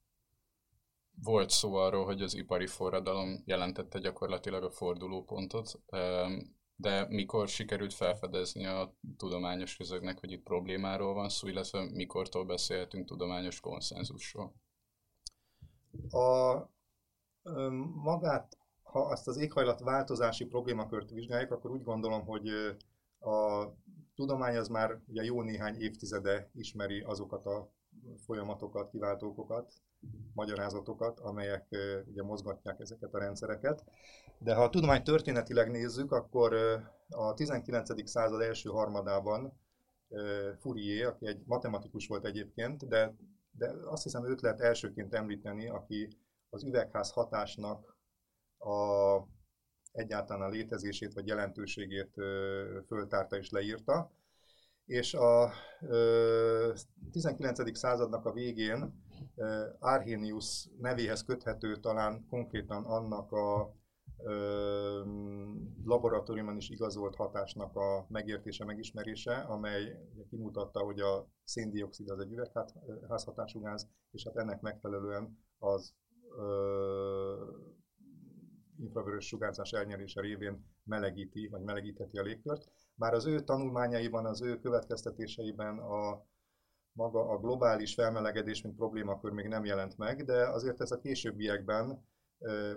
Volt 1.24 1.50
szó 1.50 1.74
arról, 1.74 2.06
hogy 2.06 2.22
az 2.22 2.36
ipari 2.36 2.68
forradalom 2.68 3.44
jelentette 3.46 4.00
gyakorlatilag 4.00 4.64
a 4.64 4.72
fordulópontot, 4.72 5.82
de 6.76 7.08
mikor 7.10 7.48
sikerült 7.48 7.94
felfedezni 7.94 8.66
a 8.66 8.96
tudományos 9.18 9.76
közöknek, 9.76 10.20
hogy 10.20 10.32
itt 10.32 10.44
problémáról 10.44 11.14
van 11.14 11.30
szó, 11.30 11.48
illetve 11.48 11.90
mikortól 11.92 12.46
beszélhetünk 12.46 13.08
tudományos 13.08 13.60
konszenzusról? 13.60 14.54
A 16.10 16.56
magát, 18.04 18.58
ha 18.84 19.00
azt 19.00 19.28
az 19.28 19.38
éghajlat 19.38 19.80
változási 19.80 20.46
problémakört 20.46 21.10
vizsgáljuk, 21.10 21.52
akkor 21.52 21.72
úgy 21.72 21.84
gondolom, 21.84 22.26
hogy 22.26 22.48
a 23.20 23.66
tudomány 24.16 24.58
az 24.58 24.68
már 24.68 25.00
ugye 25.08 25.24
jó 25.24 25.42
néhány 25.42 25.76
évtizede 25.82 26.50
ismeri 26.54 27.02
azokat 27.02 27.46
a 27.46 27.72
folyamatokat, 28.26 28.90
kiváltókokat, 28.90 29.74
magyarázatokat, 30.34 31.20
amelyek 31.20 31.68
ugye 32.06 32.24
mozgatják 32.24 32.80
ezeket 32.80 33.14
a 33.14 33.20
rendszereket. 33.20 33.84
De 34.38 34.56
ha 34.56 34.64
a 34.64 34.70
tudomány 34.70 35.04
történetileg 35.04 35.72
nézzük, 35.72 36.12
akkor 36.12 36.54
a 37.10 37.34
19. 37.34 38.10
század 38.10 38.42
első 38.42 38.70
harmadában 38.70 39.54
Fourier, 40.60 41.08
aki 41.08 41.28
egy 41.28 41.42
matematikus 41.46 42.08
volt 42.08 42.26
egyébként, 42.26 42.88
de, 42.88 43.16
de 43.52 43.74
azt 43.86 44.04
hiszem 44.04 44.26
őt 44.26 44.42
lehet 44.42 44.60
elsőként 44.60 45.14
említeni, 45.14 45.70
aki 45.70 46.08
az 46.50 46.64
üvegház 46.64 47.12
hatásnak 47.12 47.98
a, 48.58 48.74
egyáltalán 49.92 50.48
a 50.48 50.52
létezését 50.52 51.14
vagy 51.14 51.28
jelentőségét 51.28 52.14
föltárta 52.88 53.38
és 53.38 53.50
leírta. 53.50 54.12
És 54.90 55.14
a 55.14 55.52
19. 57.12 57.78
századnak 57.78 58.26
a 58.26 58.32
végén 58.32 59.04
Arrhenius 59.80 60.70
nevéhez 60.78 61.24
köthető 61.24 61.76
talán 61.76 62.26
konkrétan 62.30 62.86
annak 62.86 63.32
a 63.32 63.74
laboratóriumon 65.84 66.58
is 66.58 66.70
igazolt 66.70 67.16
hatásnak 67.16 67.76
a 67.76 68.06
megértése, 68.08 68.66
megismerése, 68.66 69.34
amely 69.34 69.98
kimutatta, 70.30 70.80
hogy 70.80 71.00
a 71.00 71.28
széndiokszid 71.44 72.10
az 72.10 72.20
egy 72.20 72.32
üvegházhatású 72.32 73.62
gáz, 73.62 73.88
és 74.12 74.24
hát 74.24 74.38
ennek 74.38 74.62
megfelelően 74.62 75.40
az 75.58 75.94
infravörös 78.78 79.28
sugárzás 79.28 79.72
elnyerése 79.72 80.22
révén 80.22 80.66
melegíti, 80.84 81.48
vagy 81.48 81.62
melegítheti 81.62 82.18
a 82.18 82.22
légkört. 82.22 82.72
Már 83.00 83.14
az 83.14 83.26
ő 83.26 83.44
tanulmányaiban, 83.44 84.26
az 84.26 84.42
ő 84.42 84.60
következtetéseiben 84.60 85.78
a 85.78 86.26
maga 86.92 87.30
a 87.30 87.38
globális 87.38 87.94
felmelegedés, 87.94 88.62
mint 88.62 88.76
problémakör 88.76 89.32
még 89.32 89.48
nem 89.48 89.66
jelent 89.66 89.98
meg, 89.98 90.26
de 90.26 90.48
azért 90.48 90.82
ez 90.82 90.92
a 90.92 91.00
későbbiekben 91.00 92.06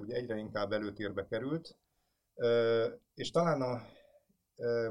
ugye 0.00 0.14
egyre 0.14 0.36
inkább 0.36 0.72
előtérbe 0.72 1.26
került, 1.26 1.76
és 3.14 3.30
talán 3.30 3.62
a 3.62 3.82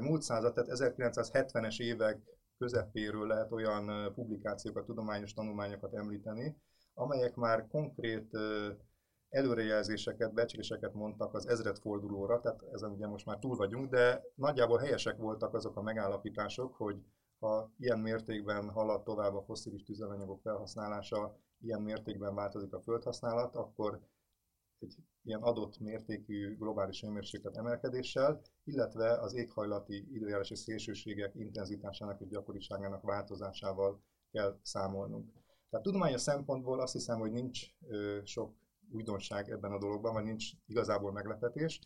múlt 0.00 0.22
század, 0.22 0.54
tehát 0.54 0.70
1970-es 0.72 1.80
évek 1.80 2.20
közepéről 2.58 3.26
lehet 3.26 3.52
olyan 3.52 4.14
publikációkat, 4.14 4.86
tudományos 4.86 5.32
tanulmányokat 5.32 5.94
említeni, 5.94 6.56
amelyek 6.94 7.34
már 7.34 7.68
konkrét 7.68 8.30
előrejelzéseket, 9.32 10.34
becsléseket 10.34 10.94
mondtak 10.94 11.34
az 11.34 11.48
ezredfordulóra, 11.48 12.40
tehát 12.40 12.62
ezen 12.72 12.90
ugye 12.90 13.06
most 13.06 13.26
már 13.26 13.38
túl 13.38 13.56
vagyunk, 13.56 13.90
de 13.90 14.22
nagyjából 14.34 14.78
helyesek 14.78 15.16
voltak 15.16 15.54
azok 15.54 15.76
a 15.76 15.82
megállapítások, 15.82 16.74
hogy 16.76 17.02
ha 17.38 17.72
ilyen 17.78 17.98
mértékben 17.98 18.70
halad 18.70 19.02
tovább 19.02 19.34
a 19.34 19.42
foszilis 19.42 19.82
tüzelőanyagok 19.82 20.40
felhasználása, 20.40 21.36
ilyen 21.60 21.82
mértékben 21.82 22.34
változik 22.34 22.72
a 22.72 22.80
földhasználat, 22.80 23.56
akkor 23.56 24.00
egy 24.78 24.96
ilyen 25.22 25.42
adott 25.42 25.78
mértékű 25.78 26.56
globális 26.56 27.00
hőmérséklet 27.00 27.56
emelkedéssel, 27.56 28.40
illetve 28.64 29.20
az 29.20 29.34
éghajlati 29.34 30.14
időjárási 30.14 30.54
szélsőségek 30.54 31.34
intenzitásának 31.34 32.20
és 32.20 32.28
gyakoriságának 32.28 33.02
változásával 33.02 34.02
kell 34.30 34.58
számolnunk. 34.62 35.32
Tehát 35.70 35.86
tudományos 35.86 36.20
szempontból 36.20 36.80
azt 36.80 36.92
hiszem, 36.92 37.18
hogy 37.18 37.32
nincs 37.32 37.60
ö, 37.88 38.18
sok 38.24 38.54
újdonság 38.92 39.50
ebben 39.50 39.72
a 39.72 39.78
dologban, 39.78 40.12
vagy 40.12 40.24
nincs 40.24 40.50
igazából 40.66 41.12
meglepetés. 41.12 41.80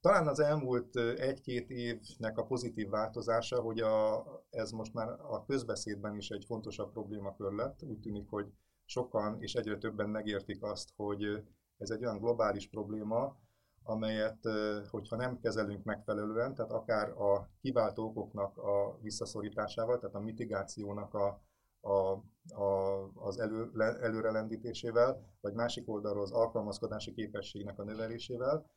Talán 0.00 0.26
az 0.26 0.40
elmúlt 0.40 0.96
egy-két 0.96 1.70
évnek 1.70 2.38
a 2.38 2.46
pozitív 2.46 2.88
változása, 2.88 3.60
hogy 3.60 3.80
a, 3.80 4.24
ez 4.50 4.70
most 4.70 4.94
már 4.94 5.08
a 5.08 5.44
közbeszédben 5.44 6.16
is 6.16 6.30
egy 6.30 6.44
fontosabb 6.44 6.92
problémakör 6.92 7.52
lett. 7.52 7.82
Úgy 7.82 8.00
tűnik, 8.00 8.28
hogy 8.28 8.52
sokan 8.84 9.42
és 9.42 9.54
egyre 9.54 9.76
többen 9.76 10.08
megértik 10.08 10.62
azt, 10.62 10.90
hogy 10.96 11.44
ez 11.78 11.90
egy 11.90 12.04
olyan 12.04 12.18
globális 12.18 12.68
probléma, 12.68 13.36
amelyet, 13.82 14.48
hogyha 14.90 15.16
nem 15.16 15.38
kezelünk 15.40 15.84
megfelelően, 15.84 16.54
tehát 16.54 16.72
akár 16.72 17.08
a 17.08 17.48
kiváltó 17.60 18.04
okoknak 18.04 18.56
a 18.58 18.98
visszaszorításával, 19.02 19.98
tehát 19.98 20.14
a 20.14 20.20
mitigációnak 20.20 21.14
a, 21.14 21.40
a, 21.80 22.22
a, 22.48 23.02
az 23.14 23.38
elő, 23.38 23.70
előrelendítésével, 23.78 25.20
vagy 25.40 25.54
másik 25.54 25.88
oldalról 25.88 26.22
az 26.22 26.32
alkalmazkodási 26.32 27.12
képességnek 27.12 27.78
a 27.78 27.84
növelésével, 27.84 28.70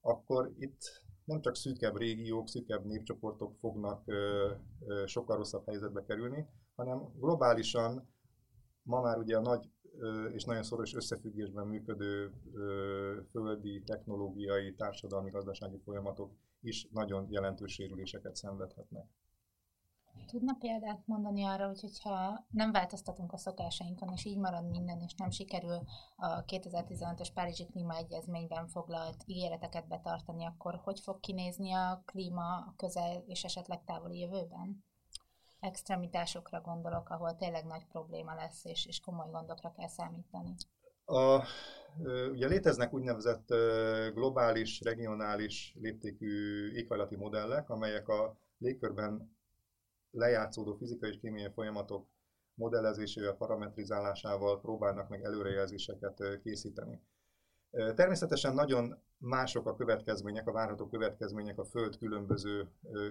akkor 0.00 0.52
itt 0.58 1.02
nem 1.24 1.40
csak 1.40 1.56
szűkebb 1.56 1.96
régiók, 1.96 2.48
szűkebb 2.48 2.84
népcsoportok 2.84 3.54
fognak 3.58 4.02
ö, 4.06 4.50
ö, 4.86 5.06
sokkal 5.06 5.36
rosszabb 5.36 5.66
helyzetbe 5.66 6.02
kerülni, 6.02 6.46
hanem 6.74 7.12
globálisan 7.18 8.08
ma 8.82 9.00
már 9.00 9.18
ugye 9.18 9.36
a 9.36 9.40
nagy 9.40 9.70
ö, 9.98 10.24
és 10.24 10.44
nagyon 10.44 10.62
szoros 10.62 10.94
összefüggésben 10.94 11.66
működő 11.66 12.32
ö, 12.54 13.20
földi, 13.30 13.82
technológiai, 13.82 14.74
társadalmi, 14.74 15.30
gazdasági 15.30 15.78
folyamatok 15.84 16.30
is 16.60 16.88
nagyon 16.90 17.26
jelentős 17.30 17.72
sérüléseket 17.72 18.36
szenvedhetnek. 18.36 19.06
Tudna 20.26 20.56
példát 20.58 21.06
mondani 21.06 21.44
arra, 21.44 21.66
hogy 21.66 21.80
hogyha 21.80 22.46
nem 22.50 22.72
változtatunk 22.72 23.32
a 23.32 23.36
szokásainkon, 23.36 24.12
és 24.12 24.24
így 24.24 24.38
marad 24.38 24.70
minden, 24.70 25.00
és 25.00 25.14
nem 25.14 25.30
sikerül 25.30 25.80
a 26.16 26.44
2015-ös 26.44 27.28
Párizsi 27.34 27.66
Klímaegyezményben 27.66 28.68
foglalt 28.68 29.22
ígéreteket 29.26 29.88
betartani, 29.88 30.44
akkor 30.44 30.80
hogy 30.84 31.00
fog 31.00 31.20
kinézni 31.20 31.72
a 31.72 32.02
klíma 32.04 32.56
a 32.56 32.74
közel 32.76 33.22
és 33.26 33.44
esetleg 33.44 33.84
távoli 33.84 34.18
jövőben? 34.18 34.84
Extremitásokra 35.60 36.60
gondolok, 36.60 37.08
ahol 37.08 37.36
tényleg 37.36 37.64
nagy 37.64 37.86
probléma 37.86 38.34
lesz, 38.34 38.64
és, 38.64 38.86
és 38.86 39.00
komoly 39.00 39.30
gondokra 39.30 39.72
kell 39.72 39.88
számítani. 39.88 40.54
A, 41.04 41.44
ugye 42.30 42.46
léteznek 42.46 42.92
úgynevezett 42.92 43.48
globális, 44.14 44.80
regionális 44.80 45.74
léptékű 45.80 46.66
éghajlati 46.72 47.16
modellek, 47.16 47.70
amelyek 47.70 48.08
a 48.08 48.38
légkörben 48.58 49.38
lejátszódó 50.10 50.74
fizikai 50.74 51.10
és 51.10 51.18
kémiai 51.20 51.50
folyamatok 51.54 52.06
modellezésével, 52.54 53.34
parametrizálásával 53.34 54.60
próbálnak 54.60 55.08
meg 55.08 55.22
előrejelzéseket 55.22 56.40
készíteni. 56.42 57.02
Természetesen 57.70 58.54
nagyon 58.54 59.02
mások 59.18 59.66
a 59.66 59.76
következmények, 59.76 60.48
a 60.48 60.52
várható 60.52 60.88
következmények 60.88 61.58
a 61.58 61.64
Föld 61.64 61.98
különböző 61.98 62.68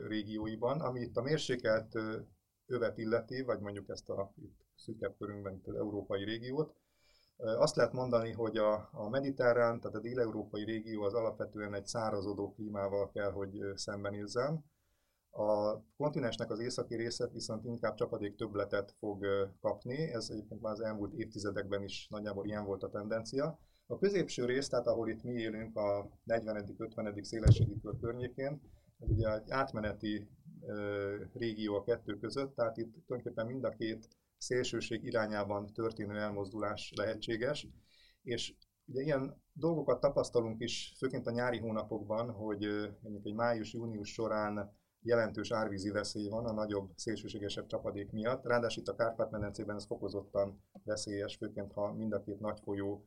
régióiban, 0.07 0.81
ami 0.81 0.99
itt 0.99 1.17
a 1.17 1.21
mérsékelt 1.21 1.95
övet 2.65 2.97
illeti, 2.97 3.41
vagy 3.41 3.59
mondjuk 3.59 3.89
ezt 3.89 4.09
a 4.09 4.33
itt 4.35 4.65
szűkebb 4.75 5.15
körünkben 5.17 5.53
itt 5.53 5.67
az 5.67 5.75
európai 5.75 6.23
régiót. 6.23 6.75
Azt 7.37 7.75
lehet 7.75 7.93
mondani, 7.93 8.31
hogy 8.31 8.57
a, 8.57 8.89
a 8.91 9.09
mediterrán, 9.09 9.79
tehát 9.79 9.95
a 9.95 9.99
dél-európai 9.99 10.63
régió 10.63 11.03
az 11.03 11.13
alapvetően 11.13 11.73
egy 11.73 11.85
szárazodó 11.85 12.53
klímával 12.53 13.09
kell, 13.11 13.31
hogy 13.31 13.59
szembenézzen, 13.75 14.65
a 15.31 15.81
kontinensnek 15.97 16.51
az 16.51 16.59
északi 16.59 16.95
része 16.95 17.27
viszont 17.27 17.65
inkább 17.65 17.95
csapadék 17.95 18.35
többletet 18.35 18.95
fog 18.99 19.25
kapni, 19.61 19.97
ez 19.97 20.29
egyébként 20.29 20.61
már 20.61 20.71
az 20.71 20.81
elmúlt 20.81 21.13
évtizedekben 21.13 21.83
is 21.83 22.07
nagyjából 22.09 22.45
ilyen 22.45 22.65
volt 22.65 22.83
a 22.83 22.89
tendencia. 22.89 23.59
A 23.87 23.97
középső 23.97 24.45
rész, 24.45 24.67
tehát 24.67 24.87
ahol 24.87 25.09
itt 25.09 25.23
mi 25.23 25.33
élünk 25.33 25.77
a 25.77 26.09
40.-50. 26.27 27.23
szélességi 27.23 27.79
kör 27.81 27.99
környékén, 27.99 28.61
ez 28.99 29.09
ugye 29.09 29.33
egy 29.33 29.51
átmeneti 29.51 30.29
régió 31.33 31.75
a 31.75 31.83
kettő 31.83 32.17
között, 32.17 32.55
tehát 32.55 32.77
itt 32.77 32.91
tulajdonképpen 33.05 33.45
mind 33.45 33.63
a 33.63 33.69
két 33.69 34.07
szélsőség 34.37 35.03
irányában 35.03 35.73
történő 35.73 36.17
elmozdulás 36.17 36.93
lehetséges, 36.95 37.67
és 38.23 38.55
ugye 38.85 39.01
ilyen 39.01 39.41
dolgokat 39.53 39.99
tapasztalunk 39.99 40.61
is, 40.61 40.93
főként 40.97 41.27
a 41.27 41.31
nyári 41.31 41.57
hónapokban, 41.57 42.31
hogy 42.31 42.67
mondjuk 43.01 43.25
egy 43.25 43.33
május-június 43.33 44.13
során 44.13 44.77
jelentős 45.01 45.51
árvízi 45.51 45.89
veszély 45.89 46.27
van 46.27 46.45
a 46.45 46.51
nagyobb, 46.51 46.91
szélsőségesebb 46.95 47.65
csapadék 47.65 48.11
miatt. 48.11 48.45
Ráadásul 48.45 48.81
itt 48.81 48.89
a 48.89 48.95
Kárpát-medencében 48.95 49.75
ez 49.75 49.85
fokozottan 49.85 50.63
veszélyes, 50.83 51.35
főként 51.35 51.73
ha 51.73 51.93
mind 51.93 52.13
a 52.13 52.21
két 52.21 52.39
nagy 52.39 52.59
folyó 52.59 53.05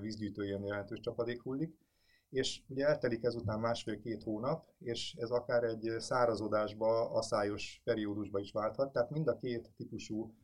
vízgyűjtőjén 0.00 0.64
jelentős 0.64 1.00
csapadék 1.00 1.42
hullik. 1.42 1.84
És 2.30 2.62
ugye 2.68 2.86
eltelik 2.86 3.24
ezután 3.24 3.60
másfél-két 3.60 4.22
hónap, 4.22 4.68
és 4.78 5.14
ez 5.18 5.30
akár 5.30 5.64
egy 5.64 5.94
szárazodásba, 5.98 7.10
asszályos 7.10 7.80
periódusba 7.84 8.38
is 8.38 8.52
válthat, 8.52 8.92
tehát 8.92 9.10
mind 9.10 9.28
a 9.28 9.36
két 9.36 9.70
típusú 9.76 10.34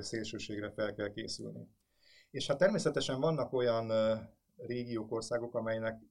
szélsőségre 0.00 0.70
fel 0.70 0.94
kell 0.94 1.12
készülni. 1.12 1.68
És 2.30 2.46
hát 2.46 2.58
természetesen 2.58 3.20
vannak 3.20 3.52
olyan 3.52 3.92
régiók, 4.56 5.12
országok, 5.12 5.54
amelynek 5.54 6.02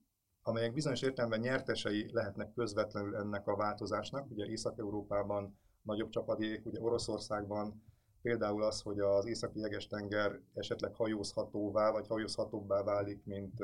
amelyek 0.42 0.72
bizonyos 0.72 1.02
értelemben 1.02 1.40
nyertesei 1.40 2.08
lehetnek 2.12 2.52
közvetlenül 2.52 3.16
ennek 3.16 3.46
a 3.46 3.56
változásnak. 3.56 4.30
Ugye 4.30 4.46
Észak-Európában 4.46 5.58
nagyobb 5.82 6.08
csapadék, 6.08 6.66
ugye 6.66 6.80
Oroszországban 6.80 7.82
például 8.22 8.62
az, 8.62 8.80
hogy 8.80 9.00
az 9.00 9.26
északi 9.26 9.58
jeges-tenger 9.58 10.40
esetleg 10.54 10.94
hajózhatóvá 10.94 11.90
vagy 11.90 12.06
hajózhatóbbá 12.06 12.82
válik, 12.82 13.24
mint 13.24 13.58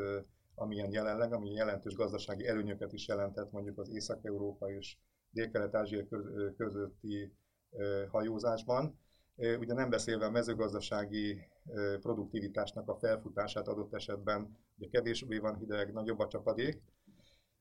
amilyen 0.55 0.93
jelenleg, 0.93 1.33
ami 1.33 1.53
jelentős 1.53 1.95
gazdasági 1.95 2.47
előnyöket 2.47 2.93
is 2.93 3.09
jelentett 3.09 3.53
mondjuk 3.53 3.79
az 3.79 3.91
Észak-Európa 3.91 4.71
és 4.71 4.97
Dél-Kelet-Ázsia 5.31 6.05
közötti 6.57 7.33
hajózásban. 8.11 8.99
Ugye 9.37 9.75
nem 9.75 9.91
beszélve 9.91 10.27
a 10.27 10.31
mezőgazdasági 10.31 11.41
produktivitásnak 12.01 12.89
a 12.89 12.97
felfutását 12.97 13.69
adott 13.69 13.95
esetben, 13.95 14.59
ugye 14.79 14.89
kevésbé 14.89 15.39
van 15.39 15.57
hideg, 15.57 15.93
nagyobb 15.93 16.19
a 16.19 16.29
csapadék, 16.29 16.83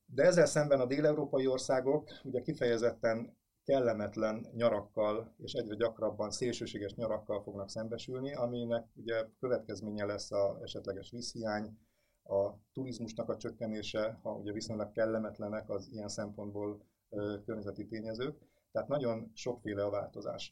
de 0.06 0.24
ezzel 0.24 0.46
szemben 0.46 0.80
a 0.80 0.86
déleurópai 0.86 1.48
országok 1.48 2.10
ugye 2.24 2.42
kifejezetten 2.42 3.38
kellemetlen 3.64 4.48
nyarakkal 4.54 5.36
és 5.38 5.54
egyre 5.54 5.76
gyakrabban 5.76 6.32
szélsőséges 6.32 6.94
nyarakkal 6.94 7.42
fognak 7.42 7.70
szembesülni, 7.70 8.34
aminek 8.34 8.86
ugye 8.96 9.26
következménye 9.40 10.06
lesz 10.06 10.32
a 10.32 10.60
esetleges 10.62 11.12
vízhiány, 11.12 11.78
a 12.24 12.50
turizmusnak 12.74 13.30
a 13.30 13.38
csökkenése, 13.38 14.20
ha 14.22 14.32
ugye 14.32 14.52
viszonylag 14.52 14.92
kellemetlenek 14.92 15.70
az 15.70 15.90
ilyen 15.92 16.08
szempontból 16.08 16.86
környezeti 17.46 17.86
tényezők, 17.86 18.38
tehát 18.72 18.88
nagyon 18.88 19.32
sokféle 19.34 19.84
a 19.84 19.90
változás. 19.90 20.52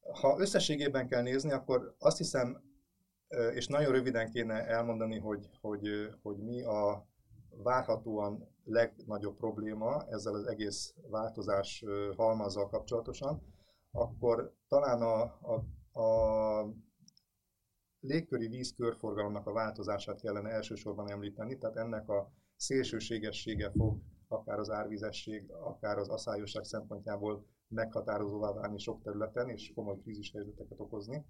Ha 0.00 0.38
összességében 0.38 1.08
kell 1.08 1.22
nézni, 1.22 1.52
akkor 1.52 1.94
azt 1.98 2.18
hiszem, 2.18 2.69
és 3.54 3.66
nagyon 3.66 3.92
röviden 3.92 4.30
kéne 4.30 4.66
elmondani, 4.66 5.18
hogy, 5.18 5.50
hogy, 5.60 5.88
hogy 6.22 6.36
mi 6.36 6.62
a 6.62 7.06
várhatóan 7.62 8.48
legnagyobb 8.64 9.36
probléma 9.36 10.04
ezzel 10.08 10.34
az 10.34 10.46
egész 10.46 10.94
változás 11.10 11.84
halmazzal 12.16 12.68
kapcsolatosan, 12.68 13.42
akkor 13.90 14.54
talán 14.68 15.02
a, 15.02 15.22
a, 15.22 15.64
a 16.00 16.74
légköri 18.00 18.48
vízkörforgalomnak 18.48 19.46
a 19.46 19.52
változását 19.52 20.20
kellene 20.20 20.48
elsősorban 20.48 21.10
említeni, 21.10 21.58
tehát 21.58 21.76
ennek 21.76 22.08
a 22.08 22.32
szélsőségessége 22.56 23.70
fog 23.70 23.98
akár 24.28 24.58
az 24.58 24.70
árvizesség, 24.70 25.50
akár 25.50 25.98
az 25.98 26.08
aszályosság 26.08 26.64
szempontjából 26.64 27.44
meghatározóvá 27.68 28.52
válni 28.52 28.78
sok 28.78 29.02
területen, 29.02 29.48
és 29.48 29.72
komoly 29.74 29.98
krízis 29.98 30.32
helyzeteket 30.32 30.80
okozni. 30.80 31.24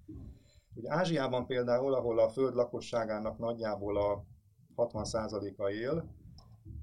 Ugye 0.74 0.92
Ázsiában 0.92 1.46
például, 1.46 1.94
ahol 1.94 2.18
a 2.18 2.28
föld 2.28 2.54
lakosságának 2.54 3.38
nagyjából 3.38 3.96
a 3.96 4.24
60%-a 4.76 5.68
él, 5.68 6.18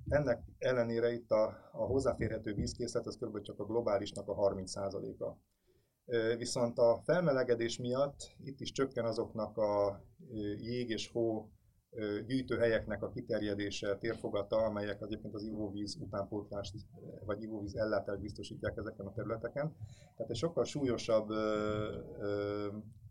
ennek 0.07 0.43
ellenére 0.57 1.13
itt 1.13 1.29
a, 1.31 1.43
a 1.71 1.85
hozzáférhető 1.85 2.53
vízkészlet, 2.53 3.05
az 3.05 3.17
kb. 3.17 3.41
csak 3.41 3.59
a 3.59 3.65
globálisnak 3.65 4.27
a 4.27 4.35
30%-a. 4.35 5.35
Viszont 6.37 6.77
a 6.77 7.01
felmelegedés 7.03 7.77
miatt 7.77 8.35
itt 8.43 8.59
is 8.59 8.71
csökken 8.71 9.05
azoknak 9.05 9.57
a 9.57 10.03
jég 10.57 10.89
és 10.89 11.09
hó 11.11 11.49
gyűjtőhelyeknek 12.25 13.03
a 13.03 13.09
kiterjedése, 13.09 13.97
térfogata, 13.97 14.57
amelyek 14.57 15.01
egyébként 15.01 15.33
az 15.33 15.43
ivóvíz 15.43 15.97
utánpótlást, 16.01 16.75
vagy 17.25 17.41
ivóvíz 17.41 17.75
ellátást 17.75 18.21
biztosítják 18.21 18.77
ezeken 18.77 19.05
a 19.05 19.13
területeken. 19.13 19.75
Tehát 20.15 20.31
egy 20.31 20.37
sokkal 20.37 20.63
súlyosabb 20.63 21.29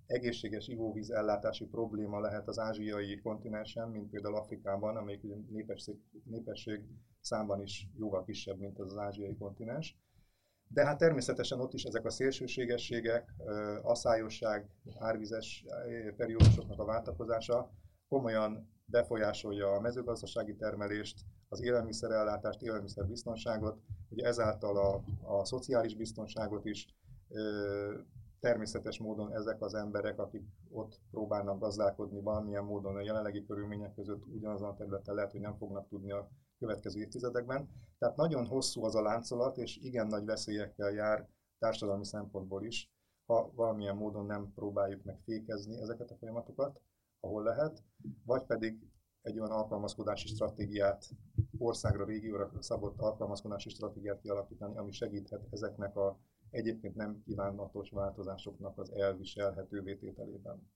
egészséges 0.06 0.68
ivóvíz 0.68 1.10
ellátási 1.10 1.64
probléma 1.64 2.20
lehet 2.20 2.48
az 2.48 2.58
ázsiai 2.58 3.20
kontinensen, 3.20 3.88
mint 3.88 4.10
például 4.10 4.36
Afrikában, 4.36 4.96
amelyik 4.96 5.22
népesség, 5.50 5.96
népesség 6.24 6.80
számban 7.20 7.62
is 7.62 7.88
jóval 7.98 8.24
kisebb, 8.24 8.58
mint 8.58 8.78
az, 8.78 8.92
az 8.92 8.98
ázsiai 8.98 9.36
kontinens. 9.36 9.96
De 10.68 10.84
hát 10.84 10.98
természetesen 10.98 11.60
ott 11.60 11.72
is 11.72 11.84
ezek 11.84 12.04
a 12.04 12.10
szélsőségességek, 12.10 13.34
asszályosság, 13.82 14.68
árvizes 14.98 15.64
periódusoknak 16.16 16.78
a 16.78 16.84
váltakozása 16.84 17.70
komolyan 18.08 18.74
befolyásolja 18.84 19.72
a 19.72 19.80
mezőgazdasági 19.80 20.56
termelést, 20.56 21.24
az 21.48 21.62
élelmiszerellátást, 21.62 22.62
élelmiszerbiztonságot, 22.62 23.80
ugye 24.08 24.26
ezáltal 24.26 24.76
a, 24.76 25.02
a 25.38 25.44
szociális 25.44 25.94
biztonságot 25.94 26.64
is, 26.64 26.86
természetes 28.46 28.98
módon 28.98 29.32
ezek 29.32 29.62
az 29.62 29.74
emberek, 29.74 30.18
akik 30.18 30.42
ott 30.70 31.00
próbálnak 31.10 31.60
gazdálkodni 31.60 32.20
valamilyen 32.20 32.64
módon 32.64 32.96
a 32.96 33.00
jelenlegi 33.00 33.44
körülmények 33.44 33.94
között 33.94 34.26
ugyanazon 34.26 34.68
a 34.68 34.74
területen 34.74 35.14
lehet, 35.14 35.30
hogy 35.30 35.40
nem 35.40 35.56
fognak 35.56 35.88
tudni 35.88 36.10
a 36.10 36.30
következő 36.58 37.00
évtizedekben. 37.00 37.68
Tehát 37.98 38.16
nagyon 38.16 38.46
hosszú 38.46 38.84
az 38.84 38.94
a 38.94 39.02
láncolat, 39.02 39.56
és 39.56 39.76
igen 39.76 40.06
nagy 40.06 40.24
veszélyekkel 40.24 40.90
jár 40.90 41.28
társadalmi 41.58 42.04
szempontból 42.04 42.64
is, 42.64 42.90
ha 43.26 43.52
valamilyen 43.54 43.96
módon 43.96 44.26
nem 44.26 44.52
próbáljuk 44.54 45.04
meg 45.04 45.18
fékezni 45.24 45.80
ezeket 45.80 46.10
a 46.10 46.16
folyamatokat, 46.16 46.80
ahol 47.20 47.42
lehet, 47.42 47.82
vagy 48.24 48.42
pedig 48.42 48.78
egy 49.22 49.38
olyan 49.38 49.52
alkalmazkodási 49.52 50.26
stratégiát, 50.26 51.08
országra, 51.58 52.04
régióra 52.04 52.50
szabott 52.58 52.98
alkalmazkodási 52.98 53.68
stratégiát 53.68 54.20
kialakítani, 54.20 54.76
ami 54.76 54.92
segíthet 54.92 55.46
ezeknek 55.50 55.96
a 55.96 56.18
egyébként 56.56 56.94
nem 56.94 57.22
kívánatos 57.24 57.90
változásoknak 57.90 58.78
az 58.78 58.92
elviselhető 58.92 59.80
vétételében. 59.80 60.70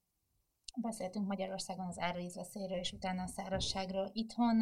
Beszéltünk 0.83 1.27
Magyarországon 1.27 1.87
az 1.87 1.99
árvízveszélyről 1.99 2.79
és 2.79 2.93
utána 2.93 3.23
a 3.23 3.27
szárazságról. 3.27 4.11
Itthon 4.13 4.57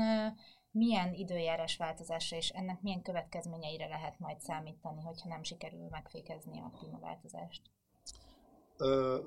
milyen 0.70 1.14
időjárás 1.14 1.76
változásra 1.76 2.36
és 2.36 2.48
ennek 2.48 2.80
milyen 2.82 3.02
következményeire 3.02 3.86
lehet 3.86 4.18
majd 4.18 4.40
számítani, 4.40 5.02
hogyha 5.02 5.28
nem 5.28 5.42
sikerül 5.42 5.88
megfékezni 5.90 6.60
a 6.60 6.70
klímaváltozást? 6.78 7.62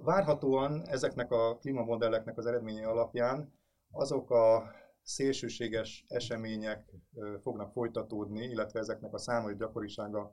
Várhatóan 0.04 0.88
ezeknek 0.88 1.32
a 1.32 1.58
klímamodelleknek 1.58 2.38
az 2.38 2.45
eredményei 2.45 2.84
alapján 2.84 3.54
azok 3.91 4.30
a 4.30 4.71
szélsőséges 5.13 6.06
események 6.08 6.93
fognak 7.39 7.71
folytatódni, 7.71 8.43
illetve 8.43 8.80
ezeknek 8.80 9.13
a 9.13 9.17
száma 9.17 9.50
és 9.50 9.56
gyakorisága, 9.56 10.32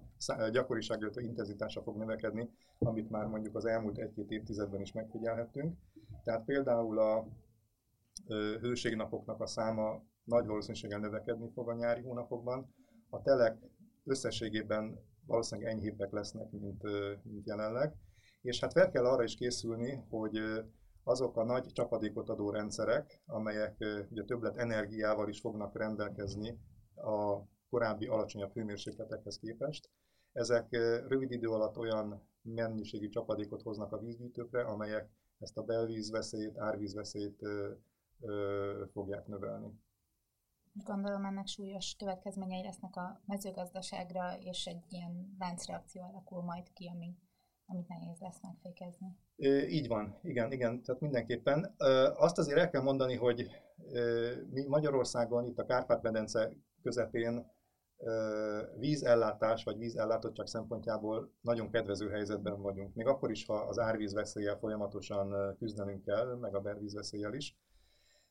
gyakorisága, 0.52 1.00
illetve 1.00 1.22
intenzitása 1.22 1.82
fog 1.82 1.96
növekedni, 1.96 2.50
amit 2.78 3.10
már 3.10 3.26
mondjuk 3.26 3.56
az 3.56 3.64
elmúlt 3.64 3.98
egy-két 3.98 4.30
évtizedben 4.30 4.80
is 4.80 4.92
megfigyelhettünk. 4.92 5.76
Tehát 6.24 6.44
például 6.44 6.98
a 6.98 7.28
hőségnapoknak 8.60 9.40
a 9.40 9.46
száma 9.46 10.02
nagy 10.24 10.46
valószínűséggel 10.46 10.98
növekedni 10.98 11.50
fog 11.54 11.68
a 11.68 11.74
nyári 11.74 12.02
hónapokban. 12.02 12.74
A 13.10 13.22
telek 13.22 13.56
összességében 14.04 14.98
valószínűleg 15.26 15.72
enyhébbek 15.72 16.12
lesznek, 16.12 16.50
mint, 16.50 16.82
mint 17.22 17.46
jelenleg. 17.46 17.94
És 18.42 18.60
hát 18.60 18.72
fel 18.72 18.90
kell 18.90 19.04
arra 19.04 19.22
is 19.22 19.34
készülni, 19.34 20.04
hogy 20.08 20.40
azok 21.08 21.36
a 21.36 21.44
nagy 21.44 21.66
csapadékot 21.72 22.28
adó 22.28 22.50
rendszerek, 22.50 23.22
amelyek 23.26 23.76
ugye 24.10 24.24
többlet 24.24 24.56
energiával 24.56 25.28
is 25.28 25.40
fognak 25.40 25.76
rendelkezni 25.76 26.58
a 26.94 27.42
korábbi 27.70 28.06
alacsonyabb 28.06 28.52
hőmérsékletekhez 28.52 29.38
képest. 29.38 29.90
Ezek 30.32 30.68
rövid 31.08 31.30
idő 31.30 31.48
alatt 31.48 31.76
olyan 31.76 32.28
mennyiségű 32.42 33.08
csapadékot 33.08 33.62
hoznak 33.62 33.92
a 33.92 33.98
vízgyűjtőkre, 33.98 34.62
amelyek 34.62 35.10
ezt 35.38 35.58
a 35.58 35.62
belvízveszélyt, 35.62 36.58
árvízveszélyt 36.58 37.42
ö, 37.42 37.72
ö, 38.20 38.84
fogják 38.92 39.26
növelni. 39.26 39.80
Gondolom 40.72 41.24
ennek 41.24 41.46
súlyos 41.46 41.94
következményei 41.98 42.62
lesznek 42.62 42.96
a 42.96 43.20
mezőgazdaságra, 43.26 44.38
és 44.38 44.66
egy 44.66 44.84
ilyen 44.88 45.36
láncreakció 45.38 46.02
alakul 46.02 46.42
majd 46.42 46.72
ki, 46.72 46.88
ami 46.94 47.16
amit 47.70 47.88
nehéz 47.88 48.18
lesz 48.20 48.42
megfékezni. 48.42 49.16
Így 49.68 49.88
van, 49.88 50.18
igen, 50.22 50.52
igen, 50.52 50.82
tehát 50.82 51.00
mindenképpen. 51.00 51.74
Azt 52.16 52.38
azért 52.38 52.58
el 52.58 52.70
kell 52.70 52.82
mondani, 52.82 53.16
hogy 53.16 53.50
mi 54.50 54.66
Magyarországon, 54.66 55.46
itt 55.46 55.58
a 55.58 55.64
Kárpát-medence 55.64 56.52
közepén 56.82 57.56
vízellátás 58.78 59.64
vagy 59.64 59.78
vízellátottság 59.78 60.46
szempontjából 60.46 61.32
nagyon 61.40 61.70
kedvező 61.70 62.08
helyzetben 62.08 62.62
vagyunk. 62.62 62.94
Még 62.94 63.06
akkor 63.06 63.30
is, 63.30 63.46
ha 63.46 63.54
az 63.54 63.78
árvíz 63.78 64.14
veszéllyel 64.14 64.58
folyamatosan 64.58 65.56
küzdenünk 65.58 66.04
kell, 66.04 66.34
meg 66.34 66.54
a 66.54 66.60
bervíz 66.60 66.94
veszéllyel 66.94 67.34
is. 67.34 67.56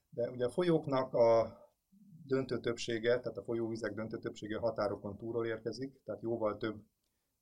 De 0.09 0.29
ugye 0.29 0.45
a 0.45 0.49
folyóknak 0.49 1.13
a 1.13 1.57
döntő 2.25 2.59
többsége, 2.59 3.19
tehát 3.19 3.37
a 3.37 3.43
folyóvizek 3.43 3.93
döntő 3.93 4.17
többsége 4.17 4.57
határokon 4.57 5.17
túlról 5.17 5.45
érkezik, 5.45 6.01
tehát 6.05 6.21
jóval 6.21 6.57
több 6.57 6.75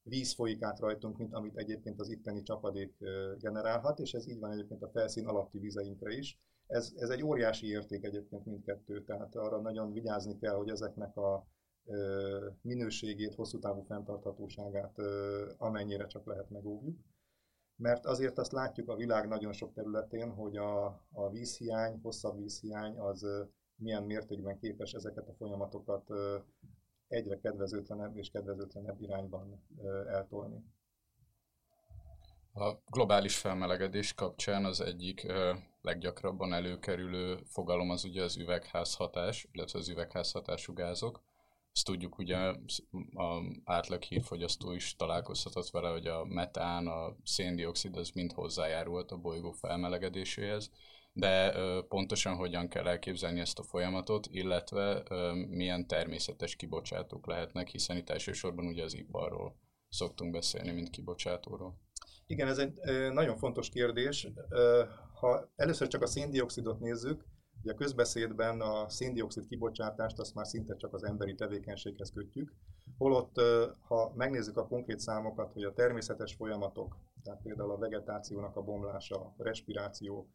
víz 0.08 0.34
folyik 0.34 0.64
át 0.64 0.80
rajtunk, 0.80 1.18
mint 1.18 1.34
amit 1.34 1.58
egyébként 1.58 2.00
az 2.00 2.10
itteni 2.10 2.42
csapadék 2.42 2.98
generálhat, 3.40 4.00
és 4.00 4.14
ez 4.14 4.28
így 4.28 4.40
van 4.40 4.52
egyébként 4.52 4.84
a 4.84 4.90
felszín 4.90 5.26
alatti 5.26 5.60
vizeinkre 5.60 6.14
is. 6.14 6.40
Ez, 6.68 6.94
ez 6.96 7.10
egy 7.10 7.24
óriási 7.24 7.68
érték 7.68 8.04
egyébként 8.04 8.46
mindkettő, 8.46 9.04
tehát 9.04 9.36
arra 9.36 9.62
nagyon 9.62 9.94
vigyázni 9.94 10.38
kell, 10.38 10.56
hogy 10.56 10.70
ezeknek 10.70 11.18
a 11.18 11.48
minőségét, 12.62 13.36
hosszú 13.36 13.60
távú 13.60 13.82
fenntarthatóságát 13.82 14.98
amennyire 15.58 16.06
csak 16.06 16.26
lehet 16.26 16.50
megóvjuk. 16.50 16.98
Mert 17.76 18.06
azért 18.06 18.38
azt 18.38 18.52
látjuk 18.52 18.90
a 18.90 18.96
világ 18.96 19.28
nagyon 19.28 19.54
sok 19.54 19.74
területén, 19.74 20.30
hogy 20.30 20.58
a, 20.58 20.86
a 21.12 21.30
vízhiány, 21.32 22.00
hosszabb 22.02 22.38
vízhiány 22.38 23.00
az 23.00 23.26
milyen 23.76 24.04
mértékben 24.04 24.58
képes 24.58 24.94
ezeket 24.94 25.28
a 25.28 25.34
folyamatokat 25.34 26.10
egyre 27.08 27.40
kedvezőtlenebb 27.40 28.18
és 28.18 28.30
kedvezőtlenebb 28.30 29.02
irányban 29.02 29.64
eltolni. 30.08 30.64
A 32.54 32.74
globális 32.88 33.38
felmelegedés 33.38 34.14
kapcsán 34.14 34.66
az 34.66 34.82
egyik 34.82 35.28
leggyakrabban 35.82 36.54
előkerülő 36.54 37.40
fogalom 37.46 37.90
az 37.90 38.04
ugye 38.04 38.24
az 38.24 38.38
üvegházhatás, 38.38 39.48
illetve 39.52 39.80
az 39.80 39.90
üvegházhatású 39.90 40.74
gázok. 40.74 41.24
Ezt 41.72 41.86
tudjuk, 41.86 42.18
ugye 42.18 42.38
a 43.14 43.42
átlag 43.64 44.02
hírfogyasztó 44.02 44.72
is 44.72 44.96
találkozhatott 44.96 45.70
vele, 45.70 45.90
hogy 45.90 46.08
a 46.08 46.26
metán, 46.26 46.88
a 46.88 47.16
széndiokszid, 47.24 47.98
az 47.98 48.10
mind 48.10 48.32
hozzájárult 48.32 49.12
a 49.12 49.18
bolygó 49.18 49.52
felmelegedéséhez 49.52 50.72
de 51.18 51.54
pontosan 51.88 52.36
hogyan 52.36 52.68
kell 52.68 52.88
elképzelni 52.88 53.40
ezt 53.40 53.60
a 53.60 53.64
folyamatot, 53.64 54.28
illetve 54.32 55.04
milyen 55.50 55.88
természetes 55.88 56.56
kibocsátók 56.56 57.28
lehetnek, 57.28 57.68
hiszen 57.68 57.98
itt 57.98 58.10
elsősorban 58.10 58.66
ugye 58.66 58.84
az 58.84 58.96
iparról 58.96 59.56
szoktunk 59.90 60.32
beszélni, 60.32 60.72
mint 60.72 60.90
kibocsátóról. 60.90 61.80
Igen, 62.28 62.48
ez 62.48 62.58
egy 62.58 62.74
nagyon 63.12 63.38
fontos 63.38 63.70
kérdés. 63.70 64.28
Ha 65.20 65.52
először 65.56 65.88
csak 65.88 66.02
a 66.02 66.08
széndiokszidot 66.08 66.80
nézzük, 66.80 67.26
ugye 67.62 67.74
a 67.74 67.76
közbeszédben 67.76 68.62
a 68.62 68.90
széndiokszid 68.90 69.46
kibocsátást 69.46 70.20
azt 70.20 70.36
már 70.36 70.48
szinte 70.48 70.76
csak 70.76 70.94
az 70.94 71.04
emberi 71.04 71.36
tevékenységhez 71.36 72.12
kötjük, 72.12 72.54
holott 72.98 73.42
ha 73.88 74.14
megnézzük 74.16 74.58
a 74.58 74.68
konkrét 74.68 75.00
számokat, 75.00 75.54
hogy 75.54 75.64
a 75.64 75.74
természetes 75.74 76.34
folyamatok, 76.34 76.98
tehát 77.24 77.42
például 77.42 77.72
a 77.72 77.78
vegetációnak 77.78 78.56
a 78.56 78.62
bomlása, 78.62 79.16
a 79.16 79.34
respiráció, 79.38 80.30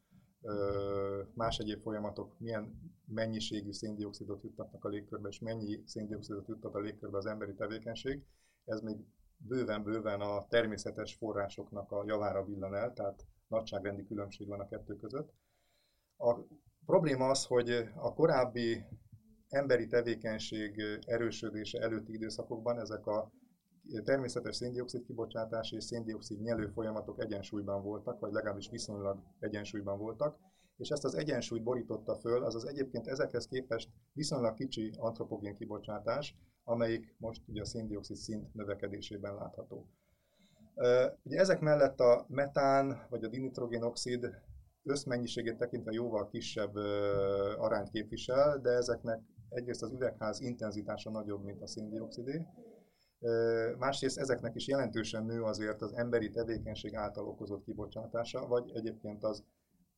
más 1.34 1.58
egyéb 1.58 1.82
folyamatok 1.82 2.38
milyen 2.38 2.92
mennyiségű 3.06 3.72
széndiokszidot 3.72 4.42
juttatnak 4.42 4.84
a 4.84 4.88
légkörbe, 4.88 5.28
és 5.28 5.38
mennyi 5.38 5.82
széndiokszidot 5.86 6.48
juttat 6.48 6.74
a 6.74 6.78
légkörbe 6.78 7.16
az 7.16 7.26
emberi 7.26 7.54
tevékenység, 7.54 8.22
ez 8.64 8.80
még 8.80 8.96
bőven-bőven 9.36 10.20
a 10.20 10.46
természetes 10.48 11.14
forrásoknak 11.14 11.92
a 11.92 12.04
javára 12.06 12.44
villan 12.44 12.74
el, 12.74 12.92
tehát 12.92 13.26
nagyságrendi 13.48 14.06
különbség 14.06 14.48
van 14.48 14.60
a 14.60 14.68
kettő 14.68 14.96
között. 14.96 15.32
A 16.16 16.36
probléma 16.86 17.28
az, 17.28 17.44
hogy 17.44 17.70
a 17.94 18.14
korábbi 18.14 18.84
emberi 19.48 19.86
tevékenység 19.86 20.82
erősödése 21.06 21.80
előtti 21.80 22.12
időszakokban 22.12 22.78
ezek 22.78 23.06
a 23.06 23.32
természetes 24.04 24.56
széndiokszid 24.56 25.02
kibocsátás 25.02 25.72
és 25.72 25.84
széndiokszid 25.84 26.40
nyelő 26.40 26.66
folyamatok 26.66 27.22
egyensúlyban 27.22 27.82
voltak, 27.82 28.20
vagy 28.20 28.32
legalábbis 28.32 28.70
viszonylag 28.70 29.22
egyensúlyban 29.38 29.98
voltak, 29.98 30.38
és 30.76 30.88
ezt 30.88 31.04
az 31.04 31.14
egyensúlyt 31.14 31.62
borította 31.62 32.14
föl, 32.14 32.44
az 32.44 32.54
az 32.54 32.66
egyébként 32.66 33.06
ezekhez 33.06 33.46
képest 33.46 33.88
viszonylag 34.12 34.54
kicsi 34.54 34.92
antropogén 34.98 35.54
kibocsátás, 35.54 36.36
amelyik 36.64 37.14
most 37.18 37.42
ugye 37.48 37.60
a 37.60 37.64
széndiokszid 37.64 38.16
szint 38.16 38.54
növekedésében 38.54 39.34
látható. 39.34 39.86
Ugye 41.22 41.38
ezek 41.38 41.60
mellett 41.60 42.00
a 42.00 42.26
metán 42.28 43.06
vagy 43.08 43.24
a 43.24 43.28
dinitrogénoxid 43.28 44.30
összmennyiségét 44.82 45.56
tekintve 45.56 45.92
jóval 45.92 46.28
kisebb 46.28 46.74
arányt 47.58 47.90
képvisel, 47.90 48.58
de 48.60 48.70
ezeknek 48.70 49.20
egyrészt 49.48 49.82
az 49.82 49.92
üvegház 49.92 50.40
intenzitása 50.40 51.10
nagyobb, 51.10 51.44
mint 51.44 51.62
a 51.62 51.66
széndiokszidé, 51.66 52.46
Másrészt 53.78 54.18
ezeknek 54.18 54.54
is 54.54 54.66
jelentősen 54.66 55.24
nő 55.24 55.42
azért 55.42 55.82
az 55.82 55.92
emberi 55.92 56.30
tevékenység 56.30 56.94
által 56.94 57.26
okozott 57.26 57.64
kibocsátása, 57.64 58.46
vagy 58.46 58.70
egyébként 58.74 59.24
az 59.24 59.44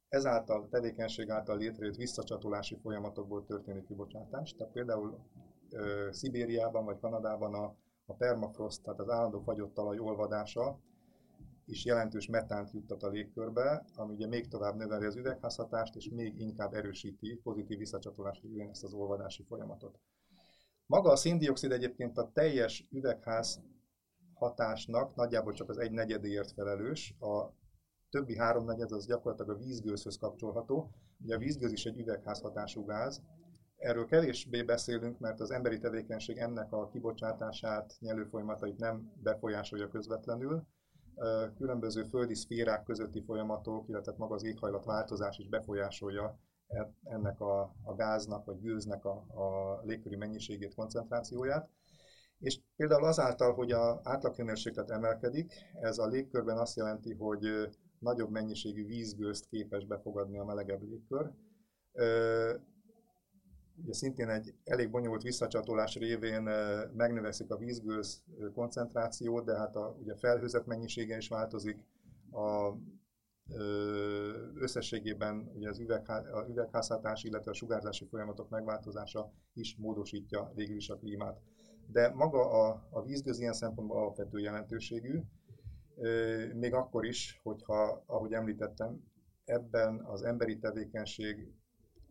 ezáltal 0.08 0.68
tevékenység 0.68 1.30
által 1.30 1.58
létrejött 1.58 1.96
visszacsatolási 1.96 2.78
folyamatokból 2.82 3.44
történő 3.44 3.82
kibocsátás. 3.82 4.54
Tehát 4.54 4.72
például 4.72 5.18
ö, 5.70 6.08
Szibériában 6.10 6.84
vagy 6.84 6.98
Kanadában 7.00 7.54
a, 7.54 7.74
a 8.06 8.14
permafrost, 8.14 8.82
tehát 8.82 9.00
az 9.00 9.08
állandó 9.08 9.40
fagyott 9.40 9.74
talaj 9.74 9.98
olvadása 9.98 10.78
is 11.64 11.84
jelentős 11.84 12.26
metánt 12.26 12.72
juttat 12.72 13.02
a 13.02 13.08
légkörbe, 13.08 13.84
ami 13.94 14.14
ugye 14.14 14.26
még 14.26 14.48
tovább 14.48 14.76
növeli 14.76 15.04
az 15.04 15.16
üvegházhatást, 15.16 15.96
és 15.96 16.08
még 16.08 16.40
inkább 16.40 16.74
erősíti 16.74 17.40
pozitív 17.42 17.78
visszacsatolás 17.78 18.40
révén 18.42 18.68
ezt 18.68 18.84
az 18.84 18.92
olvadási 18.92 19.42
folyamatot. 19.42 19.98
Maga 20.92 21.10
a 21.10 21.16
széndiokszid 21.16 21.72
egyébként 21.72 22.18
a 22.18 22.30
teljes 22.32 22.88
üvegház 22.90 23.60
hatásnak 24.34 25.14
nagyjából 25.14 25.52
csak 25.52 25.68
az 25.68 25.78
egy 25.78 25.90
negyedéért 25.90 26.52
felelős, 26.52 27.14
a 27.20 27.52
többi 28.10 28.36
háromnegyed 28.36 28.92
az 28.92 29.06
gyakorlatilag 29.06 29.50
a 29.50 29.58
vízgőzhöz 29.58 30.16
kapcsolható. 30.18 30.90
Ugye 31.24 31.34
a 31.34 31.38
vízgőz 31.38 31.72
is 31.72 31.84
egy 31.84 31.98
üvegházhatású 31.98 32.84
gáz. 32.84 33.22
Erről 33.76 34.06
kevésbé 34.06 34.62
beszélünk, 34.62 35.18
mert 35.18 35.40
az 35.40 35.50
emberi 35.50 35.78
tevékenység 35.78 36.36
ennek 36.36 36.72
a 36.72 36.88
kibocsátását, 36.88 37.96
nyelő 38.00 38.24
folyamatait 38.24 38.78
nem 38.78 39.12
befolyásolja 39.22 39.88
közvetlenül. 39.88 40.66
Különböző 41.56 42.02
földi 42.02 42.34
szférák 42.34 42.82
közötti 42.82 43.22
folyamatok, 43.22 43.88
illetve 43.88 44.14
maga 44.16 44.34
az 44.34 44.44
éghajlat 44.44 44.84
változás 44.84 45.38
is 45.38 45.48
befolyásolja 45.48 46.38
ennek 47.04 47.40
a, 47.40 47.74
a 47.82 47.94
gáznak 47.94 48.44
vagy 48.44 48.60
gőznek 48.60 49.04
a, 49.04 49.24
a 49.28 49.80
légköri 49.84 50.16
mennyiségét, 50.16 50.74
koncentrációját. 50.74 51.68
És 52.38 52.60
például 52.76 53.04
azáltal, 53.04 53.54
hogy 53.54 53.72
a 53.72 54.00
átlaghőmérséklet 54.02 54.90
emelkedik, 54.90 55.52
ez 55.80 55.98
a 55.98 56.06
légkörben 56.06 56.58
azt 56.58 56.76
jelenti, 56.76 57.14
hogy 57.14 57.46
nagyobb 57.98 58.30
mennyiségű 58.30 58.86
vízgőzt 58.86 59.46
képes 59.46 59.84
befogadni 59.84 60.38
a 60.38 60.44
melegebb 60.44 60.82
légkör. 60.82 61.30
Ugye 63.82 63.92
szintén 63.92 64.28
egy 64.28 64.54
elég 64.64 64.90
bonyolult 64.90 65.22
visszacsatolás 65.22 65.94
révén 65.94 66.42
megnövekszik 66.96 67.50
a 67.50 67.56
vízgőz 67.56 68.22
koncentráció, 68.54 69.40
de 69.40 69.56
hát 69.56 69.76
a 69.76 69.96
ugye 70.00 70.16
felhőzet 70.16 70.66
mennyisége 70.66 71.16
is 71.16 71.28
változik, 71.28 71.84
a 72.32 72.72
összességében 74.54 75.50
ugye 75.54 75.68
az 75.68 75.78
üvegházhatás, 76.48 77.24
illetve 77.24 77.50
a 77.50 77.54
sugárzási 77.54 78.06
folyamatok 78.06 78.48
megváltozása 78.48 79.32
is 79.52 79.76
módosítja 79.78 80.52
végül 80.54 80.76
is 80.76 80.88
a 80.88 80.96
klímát. 80.96 81.40
De 81.86 82.08
maga 82.08 82.50
a, 82.50 82.88
a 82.90 83.02
vízgöz 83.02 83.38
ilyen 83.38 83.52
szempontból 83.52 83.96
alapvető 83.96 84.38
jelentőségű, 84.38 85.20
még 86.54 86.74
akkor 86.74 87.04
is, 87.04 87.40
hogyha, 87.42 88.02
ahogy 88.06 88.32
említettem, 88.32 89.02
ebben 89.44 90.04
az 90.04 90.22
emberi 90.22 90.58
tevékenység, 90.58 91.52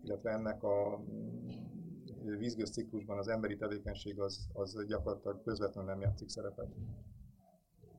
illetve 0.04 0.32
ennek 0.32 0.64
a 0.64 1.00
mm, 1.00 2.38
vízgőz 2.38 2.72
ciklusban 2.72 3.18
az 3.18 3.28
emberi 3.28 3.56
tevékenység 3.56 4.20
az, 4.20 4.48
az 4.54 4.86
gyakorlatilag 4.88 5.44
közvetlenül 5.44 5.90
nem 5.92 6.02
játszik 6.02 6.30
szerepet. 6.30 6.68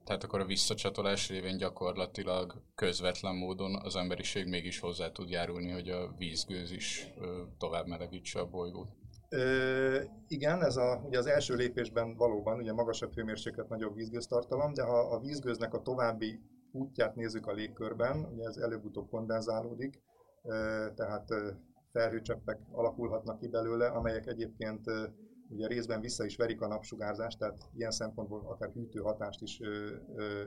Tehát 0.05 0.25
akkor 0.25 0.41
a 0.41 0.45
visszacsatolás 0.45 1.29
révén 1.29 1.57
gyakorlatilag 1.57 2.63
közvetlen 2.75 3.35
módon 3.35 3.75
az 3.83 3.97
emberiség 3.97 4.47
mégis 4.47 4.79
hozzá 4.79 5.11
tud 5.11 5.31
járulni, 5.31 5.71
hogy 5.71 5.89
a 5.89 6.15
vízgőz 6.19 6.71
is 6.71 7.13
tovább 7.59 7.87
melegítse 7.87 8.41
a 8.41 8.47
bolygót. 8.47 8.89
Ö, 9.29 10.01
igen, 10.29 10.63
ez 10.65 10.77
a, 10.77 11.03
ugye 11.07 11.19
az 11.19 11.27
első 11.27 11.55
lépésben 11.55 12.17
valóban 12.17 12.59
ugye 12.59 12.73
magasabb 12.73 13.15
hőmérséklet, 13.15 13.69
nagyobb 13.69 13.95
vízgőztartalom, 13.95 14.75
de 14.75 14.83
ha 14.83 14.99
a 14.99 15.21
vízgőznek 15.21 15.75
a 15.75 15.83
további 15.83 16.41
útját 16.73 17.15
nézzük 17.15 17.47
a 17.47 17.53
légkörben, 17.53 18.29
ugye 18.35 18.45
ez 18.45 18.57
előbb-utóbb 18.57 19.11
kondenzálódik, 19.11 20.03
tehát 20.95 21.29
felhőcseppek 21.93 22.59
alakulhatnak 22.71 23.39
ki 23.39 23.49
belőle, 23.49 23.87
amelyek 23.87 24.27
egyébként 24.27 24.85
ugye 25.53 25.67
részben 25.67 26.01
vissza 26.01 26.25
is 26.25 26.37
verik 26.37 26.61
a 26.61 26.67
napsugárzást, 26.67 27.39
tehát 27.39 27.71
ilyen 27.75 27.91
szempontból 27.91 28.41
akár 28.47 28.71
hűtő 28.71 29.01
hatást 29.01 29.43
is 29.43 29.61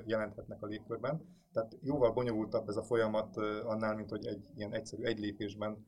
jelenthetnek 0.06 0.62
a 0.62 0.66
légkörben. 0.66 1.22
Tehát 1.54 1.78
jóval 1.82 2.12
bonyolultabb 2.12 2.70
ez 2.70 2.76
a 2.76 2.84
folyamat 2.84 3.38
annál, 3.64 3.96
mint 3.96 4.10
hogy 4.10 4.26
egy 4.26 4.46
ilyen 4.56 4.74
egyszerű 4.74 5.04
egy 5.04 5.20
lépésben 5.20 5.88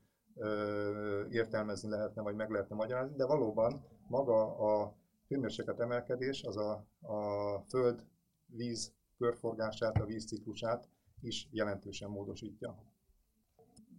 értelmezni 1.30 1.90
lehetne, 1.90 2.22
vagy 2.22 2.36
meg 2.36 2.50
lehetne 2.50 2.76
magyarázni, 2.76 3.16
de 3.16 3.26
valóban 3.26 3.86
maga 4.08 4.58
a 4.58 4.96
hőmérséklet 5.28 5.80
emelkedés 5.80 6.44
az 6.44 6.58
a, 6.58 6.72
a 7.02 7.60
föld 7.70 8.06
víz 8.46 8.94
körforgását, 9.18 9.98
a 9.98 10.06
vízciklusát 10.06 10.90
is 11.22 11.48
jelentősen 11.52 12.10
módosítja. 12.10 12.87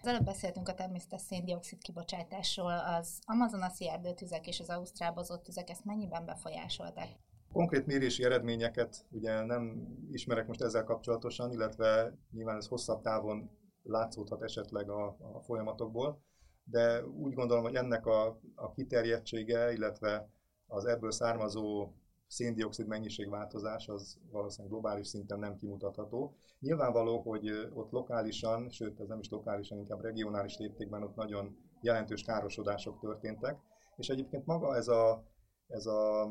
Az 0.01 0.07
előbb 0.07 0.25
beszéltünk 0.25 0.69
a 0.69 0.75
természetes 0.75 1.21
széndiokszid 1.21 1.83
kibocsátásról, 1.83 2.79
az 2.79 3.19
amazonasi 3.25 3.89
erdőtüzek 3.89 4.47
és 4.47 4.61
az 4.61 4.69
ausztrál 4.69 5.15
tüzek 5.43 5.71
ezt 5.71 5.85
mennyiben 5.85 6.25
befolyásolták? 6.25 7.09
Konkrét 7.53 7.87
mérési 7.87 8.25
eredményeket 8.25 9.07
ugye 9.11 9.45
nem 9.45 9.89
ismerek 10.11 10.47
most 10.47 10.63
ezzel 10.63 10.85
kapcsolatosan, 10.85 11.53
illetve 11.53 12.19
nyilván 12.31 12.57
ez 12.57 12.67
hosszabb 12.67 13.03
távon 13.03 13.51
látszódhat 13.83 14.43
esetleg 14.43 14.91
a, 14.91 15.17
a 15.35 15.41
folyamatokból, 15.41 16.23
de 16.65 17.07
úgy 17.07 17.35
gondolom, 17.35 17.65
hogy 17.65 17.75
ennek 17.75 18.07
a, 18.07 18.41
a 18.55 18.73
kiterjedtsége, 18.73 19.73
illetve 19.73 20.29
az 20.67 20.85
ebből 20.85 21.11
származó 21.11 21.93
széndiokszid 22.29 22.87
mennyiségváltozás 22.87 23.89
az 23.89 24.19
valószínűleg 24.31 24.73
globális 24.73 25.07
szinten 25.07 25.39
nem 25.39 25.57
kimutatható. 25.57 26.35
Nyilvánvaló, 26.61 27.21
hogy 27.21 27.51
ott 27.75 27.91
lokálisan, 27.91 28.71
sőt 28.71 29.01
ez 29.01 29.09
nem 29.09 29.19
is 29.19 29.29
lokálisan, 29.31 29.79
inkább 29.79 30.01
regionális 30.03 30.57
léptékben 30.57 31.03
ott 31.03 31.15
nagyon 31.15 31.57
jelentős 31.81 32.23
károsodások 32.23 32.99
történtek, 32.99 33.59
és 33.97 34.09
egyébként 34.09 34.47
maga 34.47 34.77
ez 34.77 34.89
a, 34.89 35.25
ez 35.67 35.87
a 35.87 36.31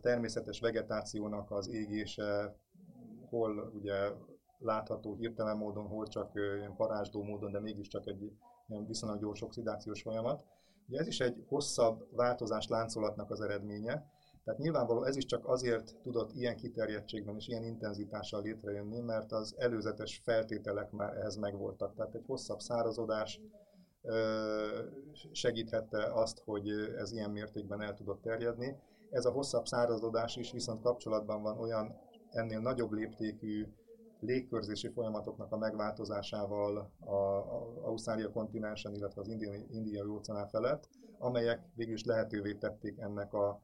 természetes 0.00 0.60
vegetációnak 0.60 1.50
az 1.50 1.68
égése, 1.68 2.56
hol 3.28 3.72
ugye 3.74 4.12
látható 4.58 5.14
hirtelen 5.14 5.56
módon, 5.56 5.86
hol 5.86 6.06
csak 6.06 6.30
ilyen 6.34 6.76
parázsdó 6.76 7.22
módon, 7.22 7.52
de 7.52 7.60
mégiscsak 7.60 8.06
egy 8.06 8.32
ilyen 8.66 8.86
viszonylag 8.86 9.20
gyors 9.20 9.42
oxidációs 9.42 10.02
folyamat. 10.02 10.44
Ugye 10.88 10.98
ez 10.98 11.06
is 11.06 11.20
egy 11.20 11.44
hosszabb 11.48 12.08
változás 12.10 12.68
láncolatnak 12.68 13.30
az 13.30 13.40
eredménye, 13.40 14.10
tehát 14.48 14.62
nyilvánvaló 14.62 15.02
ez 15.04 15.16
is 15.16 15.24
csak 15.24 15.48
azért 15.48 15.96
tudott 16.02 16.32
ilyen 16.32 16.56
kiterjedtségben 16.56 17.36
és 17.36 17.48
ilyen 17.48 17.64
intenzitással 17.64 18.42
létrejönni, 18.42 19.00
mert 19.00 19.32
az 19.32 19.54
előzetes 19.58 20.20
feltételek 20.24 20.90
már 20.90 21.16
ehhez 21.16 21.36
megvoltak. 21.36 21.94
Tehát 21.94 22.14
egy 22.14 22.24
hosszabb 22.26 22.58
szárazodás 22.58 23.40
segíthette 25.32 26.12
azt, 26.12 26.42
hogy 26.44 26.68
ez 26.98 27.12
ilyen 27.12 27.30
mértékben 27.30 27.82
el 27.82 27.94
tudott 27.94 28.22
terjedni. 28.22 28.76
Ez 29.10 29.24
a 29.24 29.30
hosszabb 29.30 29.66
szárazodás 29.66 30.36
is 30.36 30.52
viszont 30.52 30.82
kapcsolatban 30.82 31.42
van 31.42 31.58
olyan 31.58 32.00
ennél 32.30 32.60
nagyobb 32.60 32.92
léptékű 32.92 33.66
légkörzési 34.20 34.88
folyamatoknak 34.88 35.52
a 35.52 35.56
megváltozásával 35.56 36.92
a, 37.00 37.14
Ausztrália 37.84 38.30
kontinensen, 38.30 38.94
illetve 38.94 39.20
az 39.20 39.28
indiai, 39.28 39.66
indiai 39.70 40.08
óceán 40.08 40.48
felett, 40.48 40.88
amelyek 41.18 41.60
végül 41.74 41.94
is 41.94 42.04
lehetővé 42.04 42.54
tették 42.54 42.98
ennek 42.98 43.32
a 43.32 43.60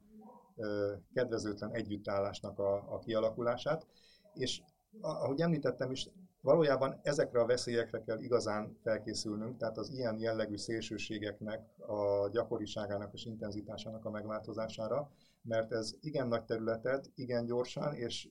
kedvezőtlen 1.15 1.73
együttállásnak 1.73 2.59
a, 2.59 2.95
a 2.95 2.99
kialakulását. 2.99 3.87
És 4.35 4.63
ahogy 5.01 5.41
említettem 5.41 5.91
is, 5.91 6.09
valójában 6.41 7.01
ezekre 7.03 7.41
a 7.41 7.47
veszélyekre 7.47 8.03
kell 8.03 8.19
igazán 8.19 8.77
felkészülnünk, 8.83 9.57
tehát 9.57 9.79
az 9.79 9.91
ilyen 9.91 10.19
jellegű 10.19 10.57
szélsőségeknek 10.57 11.79
a 11.79 12.29
gyakoriságának 12.29 13.13
és 13.13 13.25
intenzitásának 13.25 14.05
a 14.05 14.11
megváltozására, 14.11 15.11
mert 15.43 15.73
ez 15.73 15.95
igen 16.01 16.29
nagy 16.29 16.45
területet, 16.45 17.11
igen 17.15 17.47
gyorsan, 17.47 17.95
és 17.95 18.29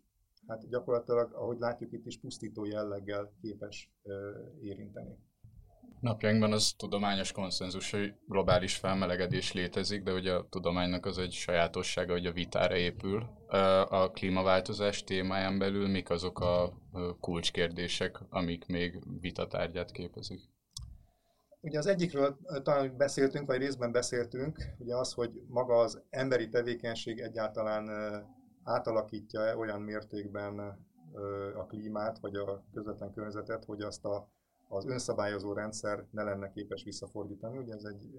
hát 0.48 0.70
gyakorlatilag, 0.70 1.34
ahogy 1.34 1.60
látjuk 1.60 1.92
itt 1.92 2.06
is, 2.06 2.20
pusztító 2.20 2.66
jelleggel 2.66 3.32
képes 3.42 3.92
érinteni. 4.62 5.18
Napjainkban 6.04 6.52
az 6.52 6.74
tudományos 6.78 7.32
konszenzus, 7.32 7.92
hogy 7.92 8.14
globális 8.28 8.76
felmelegedés 8.76 9.54
létezik, 9.54 10.04
de 10.04 10.12
hogy 10.12 10.28
a 10.28 10.48
tudománynak 10.50 11.06
az 11.06 11.18
egy 11.18 11.32
sajátossága, 11.32 12.12
hogy 12.12 12.26
a 12.26 12.32
vitára 12.32 12.76
épül. 12.76 13.24
A 13.90 14.12
klímaváltozás 14.12 15.04
témáján 15.04 15.60
belül 15.60 15.88
mik 15.88 16.10
azok 16.10 16.40
a 16.40 16.74
kulcskérdések, 17.20 18.20
amik 18.30 18.66
még 18.66 19.00
vitatárgyát 19.20 19.92
képezik? 19.92 20.40
Ugye 21.62 21.78
az 21.78 21.88
egyikről 21.88 22.38
talán 22.64 22.98
beszéltünk, 22.98 23.48
vagy 23.48 23.58
részben 23.58 23.92
beszéltünk, 23.92 24.58
ugye 24.78 24.96
az, 24.96 25.14
hogy 25.14 25.32
maga 25.48 25.76
az 25.76 26.02
emberi 26.10 26.50
tevékenység 26.50 27.20
egyáltalán 27.20 27.90
átalakítja-e 28.64 29.58
olyan 29.58 29.82
mértékben 29.82 30.60
a 31.56 31.66
klímát, 31.66 32.20
vagy 32.20 32.36
a 32.36 32.64
közvetlen 32.74 33.14
környezetet, 33.14 33.66
hogy 33.66 33.82
azt 33.82 34.06
a 34.06 34.32
az 34.76 34.86
önszabályozó 34.86 35.54
rendszer 35.54 36.06
ne 36.12 36.24
lenne 36.24 36.50
képes 36.50 36.84
visszafordítani. 36.84 37.58
Ugye 37.58 37.74
ez 37.74 37.84
egy, 37.84 38.10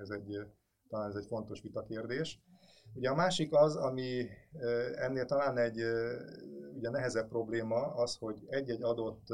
ez 0.00 0.10
egy, 0.10 0.46
talán 0.88 1.08
ez 1.08 1.16
egy 1.16 1.26
fontos 1.26 1.60
vitakérdés. 1.60 2.40
Ugye 2.94 3.10
a 3.10 3.14
másik 3.14 3.54
az, 3.54 3.76
ami 3.76 4.26
ennél 4.94 5.24
talán 5.24 5.58
egy 5.58 5.80
ugye 6.74 6.90
nehezebb 6.90 7.28
probléma, 7.28 7.94
az, 7.94 8.16
hogy 8.16 8.46
egy-egy 8.48 8.82
adott 8.82 9.26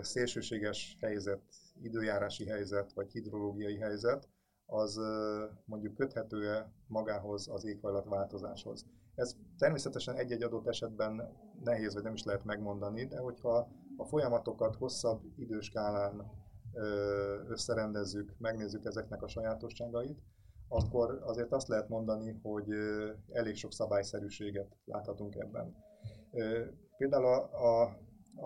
szélsőséges 0.00 0.96
helyzet, 1.00 1.42
időjárási 1.82 2.46
helyzet 2.46 2.92
vagy 2.92 3.10
hidrológiai 3.10 3.76
helyzet, 3.76 4.28
az 4.66 5.00
mondjuk 5.64 5.94
köthető-e 5.94 6.72
magához 6.86 7.48
az 7.48 7.64
éghajlatváltozáshoz. 7.64 8.86
Ez 9.14 9.36
természetesen 9.58 10.14
egy-egy 10.14 10.42
adott 10.42 10.66
esetben 10.66 11.36
nehéz, 11.64 11.94
vagy 11.94 12.02
nem 12.02 12.14
is 12.14 12.24
lehet 12.24 12.44
megmondani, 12.44 13.06
de 13.06 13.18
hogyha 13.18 13.68
a 13.98 14.04
folyamatokat 14.04 14.76
hosszabb 14.76 15.22
időskálán 15.36 16.30
összerendezzük, 17.48 18.34
megnézzük 18.38 18.84
ezeknek 18.84 19.22
a 19.22 19.28
sajátosságait, 19.28 20.22
akkor 20.68 21.20
azért 21.24 21.52
azt 21.52 21.68
lehet 21.68 21.88
mondani, 21.88 22.38
hogy 22.42 22.68
elég 23.32 23.56
sok 23.56 23.72
szabályszerűséget 23.72 24.76
láthatunk 24.84 25.34
ebben. 25.34 25.76
Például 26.96 27.24
a, 27.24 27.50
a, 27.52 27.98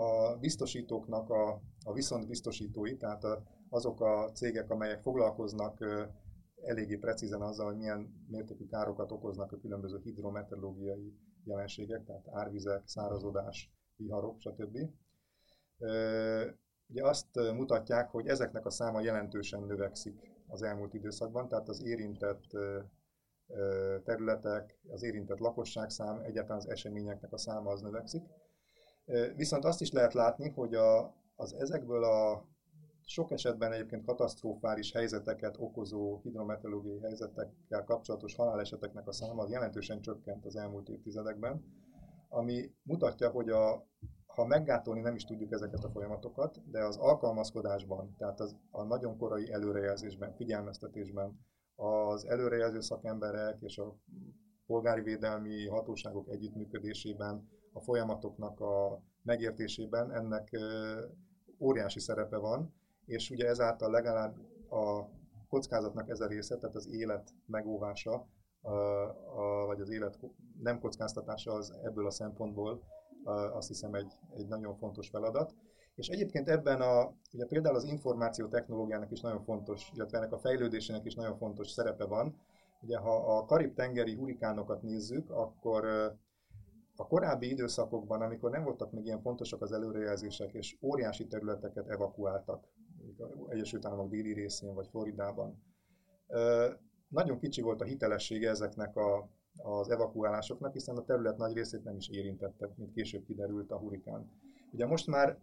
a 0.02 0.36
biztosítóknak 0.36 1.30
a, 1.30 1.60
a 1.84 1.92
viszont 1.92 2.28
biztosítói, 2.28 2.96
tehát 2.96 3.26
azok 3.68 4.00
a 4.00 4.30
cégek, 4.32 4.70
amelyek 4.70 5.02
foglalkoznak 5.02 5.78
eléggé 6.62 6.96
precízen 6.96 7.40
azzal, 7.40 7.66
hogy 7.66 7.76
milyen 7.76 8.26
mértékű 8.28 8.66
károkat 8.66 9.12
okoznak 9.12 9.52
a 9.52 9.58
különböző 9.58 10.00
hidrometeorológiai 10.02 11.14
jelenségek, 11.44 12.04
tehát 12.04 12.28
árvizek, 12.30 12.82
szárazodás, 12.84 13.72
viharok, 13.96 14.40
stb. 14.40 14.78
Ugye 16.86 17.06
azt 17.06 17.34
mutatják, 17.34 18.10
hogy 18.10 18.26
ezeknek 18.26 18.66
a 18.66 18.70
száma 18.70 19.00
jelentősen 19.00 19.62
növekszik 19.62 20.30
az 20.46 20.62
elmúlt 20.62 20.94
időszakban, 20.94 21.48
tehát 21.48 21.68
az 21.68 21.84
érintett 21.84 22.56
területek, 24.04 24.78
az 24.88 25.02
érintett 25.02 25.38
lakosságszám, 25.38 26.18
egyáltalán 26.18 26.58
az 26.58 26.68
eseményeknek 26.68 27.32
a 27.32 27.38
száma 27.38 27.70
az 27.70 27.80
növekszik. 27.80 28.22
Viszont 29.36 29.64
azt 29.64 29.80
is 29.80 29.92
lehet 29.92 30.14
látni, 30.14 30.48
hogy 30.48 30.74
a, 30.74 31.14
az 31.36 31.52
ezekből 31.52 32.04
a 32.04 32.46
sok 33.04 33.30
esetben 33.30 33.72
egyébként 33.72 34.04
katasztrofális 34.04 34.92
helyzeteket 34.92 35.56
okozó 35.58 36.20
hidrometeorológiai 36.22 37.00
helyzetekkel 37.00 37.84
kapcsolatos 37.84 38.34
haláleseteknek 38.34 39.08
a 39.08 39.12
száma 39.12 39.46
jelentősen 39.48 40.00
csökkent 40.00 40.46
az 40.46 40.56
elmúlt 40.56 40.88
évtizedekben, 40.88 41.64
ami 42.28 42.74
mutatja, 42.82 43.30
hogy 43.30 43.48
a, 43.48 43.86
ha 44.34 44.46
meggátolni 44.46 45.00
nem 45.00 45.14
is 45.14 45.24
tudjuk 45.24 45.52
ezeket 45.52 45.84
a 45.84 45.90
folyamatokat, 45.90 46.70
de 46.70 46.84
az 46.84 46.96
alkalmazkodásban, 46.96 48.14
tehát 48.18 48.40
az, 48.40 48.56
a 48.70 48.82
nagyon 48.82 49.16
korai 49.16 49.52
előrejelzésben, 49.52 50.34
figyelmeztetésben, 50.34 51.40
az 51.74 52.26
előrejelző 52.26 52.80
szakemberek 52.80 53.60
és 53.60 53.78
a 53.78 53.96
polgári 54.66 55.00
védelmi 55.00 55.66
hatóságok 55.66 56.28
együttműködésében, 56.28 57.48
a 57.72 57.80
folyamatoknak 57.80 58.60
a 58.60 59.02
megértésében 59.22 60.12
ennek 60.12 60.50
óriási 61.60 62.00
szerepe 62.00 62.36
van, 62.36 62.74
és 63.04 63.30
ugye 63.30 63.48
ezáltal 63.48 63.90
legalább 63.90 64.36
a 64.70 65.08
kockázatnak 65.48 66.08
ez 66.08 66.20
a 66.20 66.26
része, 66.26 66.56
tehát 66.56 66.76
az 66.76 66.88
élet 66.92 67.30
megóvása, 67.46 68.26
a, 68.60 68.70
a, 68.70 69.66
vagy 69.66 69.80
az 69.80 69.90
élet 69.90 70.18
nem 70.62 70.80
kockáztatása 70.80 71.52
az 71.52 71.78
ebből 71.82 72.06
a 72.06 72.10
szempontból 72.10 72.82
azt 73.24 73.68
hiszem 73.68 73.94
egy, 73.94 74.12
egy 74.36 74.46
nagyon 74.46 74.76
fontos 74.76 75.08
feladat. 75.08 75.54
És 75.94 76.08
egyébként 76.08 76.48
ebben 76.48 76.80
a, 76.80 77.12
ugye 77.32 77.46
például 77.46 77.76
az 77.76 77.84
információ 77.84 78.46
technológiának 78.46 79.10
is 79.10 79.20
nagyon 79.20 79.42
fontos, 79.42 79.90
illetve 79.94 80.18
ennek 80.18 80.32
a 80.32 80.38
fejlődésének 80.38 81.04
is 81.04 81.14
nagyon 81.14 81.36
fontos 81.36 81.70
szerepe 81.70 82.04
van. 82.04 82.36
Ugye 82.82 82.98
ha 82.98 83.36
a 83.36 83.44
karib-tengeri 83.44 84.14
hurikánokat 84.14 84.82
nézzük, 84.82 85.30
akkor 85.30 85.84
a 86.96 87.06
korábbi 87.06 87.48
időszakokban, 87.48 88.22
amikor 88.22 88.50
nem 88.50 88.64
voltak 88.64 88.92
még 88.92 89.04
ilyen 89.04 89.20
fontosak 89.20 89.62
az 89.62 89.72
előrejelzések, 89.72 90.52
és 90.52 90.76
óriási 90.82 91.26
területeket 91.26 91.88
evakuáltak, 91.88 92.68
Egyesült 93.48 93.86
Államok 93.86 94.10
déli 94.10 94.32
részén, 94.32 94.74
vagy 94.74 94.88
Floridában, 94.88 95.62
nagyon 97.08 97.38
kicsi 97.38 97.60
volt 97.60 97.80
a 97.80 97.84
hitelessége 97.84 98.48
ezeknek 98.48 98.96
a, 98.96 99.28
az 99.56 99.90
evakuálásoknak, 99.90 100.72
hiszen 100.72 100.96
a 100.96 101.04
terület 101.04 101.36
nagy 101.36 101.54
részét 101.54 101.84
nem 101.84 101.96
is 101.96 102.08
érintettek, 102.08 102.76
mint 102.76 102.92
később 102.92 103.24
kiderült 103.24 103.70
a 103.70 103.78
hurikán. 103.78 104.30
Ugye 104.72 104.86
most 104.86 105.06
már 105.06 105.38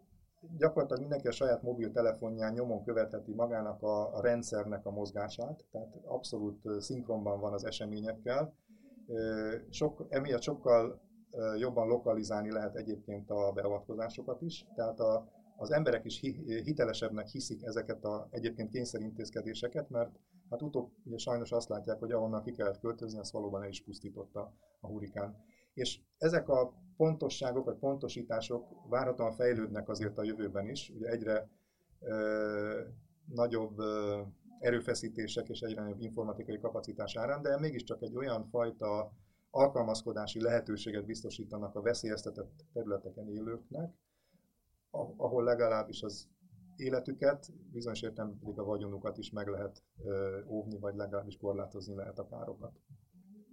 gyakorlatilag 0.57 1.01
mindenki 1.01 1.27
a 1.27 1.31
saját 1.31 1.61
mobiltelefonján 1.61 2.53
nyomon 2.53 2.83
követheti 2.83 3.33
magának 3.33 3.81
a, 3.81 4.15
a 4.15 4.21
rendszernek 4.21 4.85
a 4.85 4.91
mozgását, 4.91 5.65
tehát 5.71 5.95
abszolút 6.05 6.81
szinkronban 6.81 7.39
van 7.39 7.53
az 7.53 7.65
eseményekkel. 7.65 8.53
Sok, 9.69 10.05
emiatt 10.09 10.41
sokkal 10.41 11.01
jobban 11.57 11.87
lokalizálni 11.87 12.51
lehet 12.51 12.75
egyébként 12.75 13.29
a 13.29 13.51
beavatkozásokat 13.51 14.41
is, 14.41 14.65
tehát 14.75 14.99
a, 14.99 15.27
az 15.57 15.71
emberek 15.71 16.05
is 16.05 16.19
hitelesebbnek 16.45 17.27
hiszik 17.27 17.63
ezeket 17.63 18.03
a 18.03 18.27
egyébként 18.31 18.69
kényszerintézkedéseket, 18.69 19.89
mert 19.89 20.11
hát 20.49 20.61
utóbb 20.61 20.91
ugye 21.03 21.17
sajnos 21.17 21.51
azt 21.51 21.69
látják, 21.69 21.99
hogy 21.99 22.11
ahonnan 22.11 22.43
ki 22.43 22.51
kellett 22.51 22.79
költözni, 22.79 23.19
az 23.19 23.31
valóban 23.31 23.63
el 23.63 23.69
is 23.69 23.83
pusztította 23.83 24.53
a 24.79 24.87
hurikán. 24.87 25.43
És 25.73 25.99
ezek 26.17 26.49
a 26.49 26.73
pontosságok 26.97 27.65
vagy 27.65 27.77
pontosítások 27.77 28.89
várhatóan 28.89 29.31
fejlődnek 29.31 29.89
azért 29.89 30.17
a 30.17 30.23
jövőben 30.23 30.69
is, 30.69 30.89
ugye 30.95 31.07
egyre 31.07 31.49
ö, 31.99 32.81
nagyobb 33.25 33.79
ö, 33.79 34.21
erőfeszítések 34.59 35.49
és 35.49 35.61
egyre 35.61 35.81
nagyobb 35.81 36.01
informatikai 36.01 36.59
kapacitás 36.59 37.15
árán, 37.15 37.41
de 37.41 37.59
mégiscsak 37.59 38.01
egy 38.01 38.15
olyan 38.15 38.45
fajta 38.49 39.11
alkalmazkodási 39.49 40.41
lehetőséget 40.41 41.05
biztosítanak 41.05 41.75
a 41.75 41.81
veszélyeztetett 41.81 42.65
területeken 42.73 43.29
élőknek, 43.29 43.93
ahol 45.17 45.43
legalábbis 45.43 46.01
az 46.03 46.27
életüket, 46.79 47.47
bizonyos 47.71 48.01
értelemben 48.01 48.39
pedig 48.39 48.59
a 48.59 48.63
vagyonukat 48.63 49.17
is 49.17 49.31
meg 49.31 49.47
lehet 49.47 49.83
óvni, 50.47 50.79
vagy 50.79 50.95
legalábbis 50.95 51.37
korlátozni 51.37 51.95
lehet 51.95 52.19
a 52.19 52.27
károkat. 52.27 52.79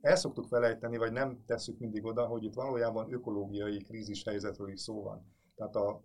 El 0.00 0.16
szoktuk 0.16 0.46
felejteni, 0.46 0.96
vagy 0.96 1.12
nem 1.12 1.44
tesszük 1.46 1.78
mindig 1.78 2.04
oda, 2.04 2.26
hogy 2.26 2.44
itt 2.44 2.54
valójában 2.54 3.12
ökológiai 3.12 3.82
krízis 3.82 4.24
helyzetről 4.24 4.68
is 4.68 4.80
szó 4.80 5.02
van. 5.02 5.26
Tehát 5.54 5.74
a 5.74 6.02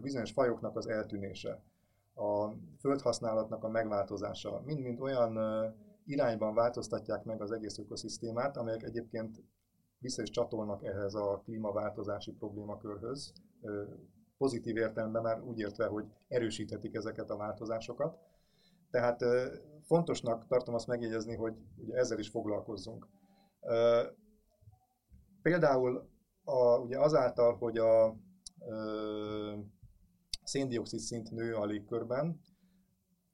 bizonyos 0.00 0.32
fajoknak 0.32 0.76
az 0.76 0.88
eltűnése, 0.88 1.62
a 2.14 2.52
földhasználatnak 2.78 3.64
a 3.64 3.68
megváltozása, 3.68 4.62
mind-mind 4.64 5.00
olyan 5.00 5.38
irányban 6.04 6.54
változtatják 6.54 7.24
meg 7.24 7.42
az 7.42 7.52
egész 7.52 7.78
ökoszisztémát, 7.78 8.56
amelyek 8.56 8.82
egyébként 8.82 9.42
vissza 9.98 10.22
is 10.22 10.30
csatolnak 10.30 10.84
ehhez 10.84 11.14
a 11.14 11.40
klímaváltozási 11.44 12.32
problémakörhöz, 12.32 13.32
pozitív 14.38 14.76
értelemben 14.76 15.22
már 15.22 15.42
úgy 15.42 15.58
értve, 15.58 15.86
hogy 15.86 16.04
erősíthetik 16.28 16.94
ezeket 16.94 17.30
a 17.30 17.36
változásokat. 17.36 18.18
Tehát 18.90 19.24
fontosnak 19.82 20.46
tartom 20.46 20.74
azt 20.74 20.86
megjegyezni, 20.86 21.34
hogy 21.34 21.56
ugye 21.76 21.96
ezzel 21.96 22.18
is 22.18 22.28
foglalkozzunk. 22.28 23.06
Például 25.42 26.08
a, 26.44 26.78
ugye 26.78 26.98
azáltal, 26.98 27.56
hogy 27.56 27.78
a 27.78 28.16
széndiokszid 30.44 30.98
szint 30.98 31.30
nő 31.30 31.54
a 31.54 31.64
légkörben, 31.64 32.40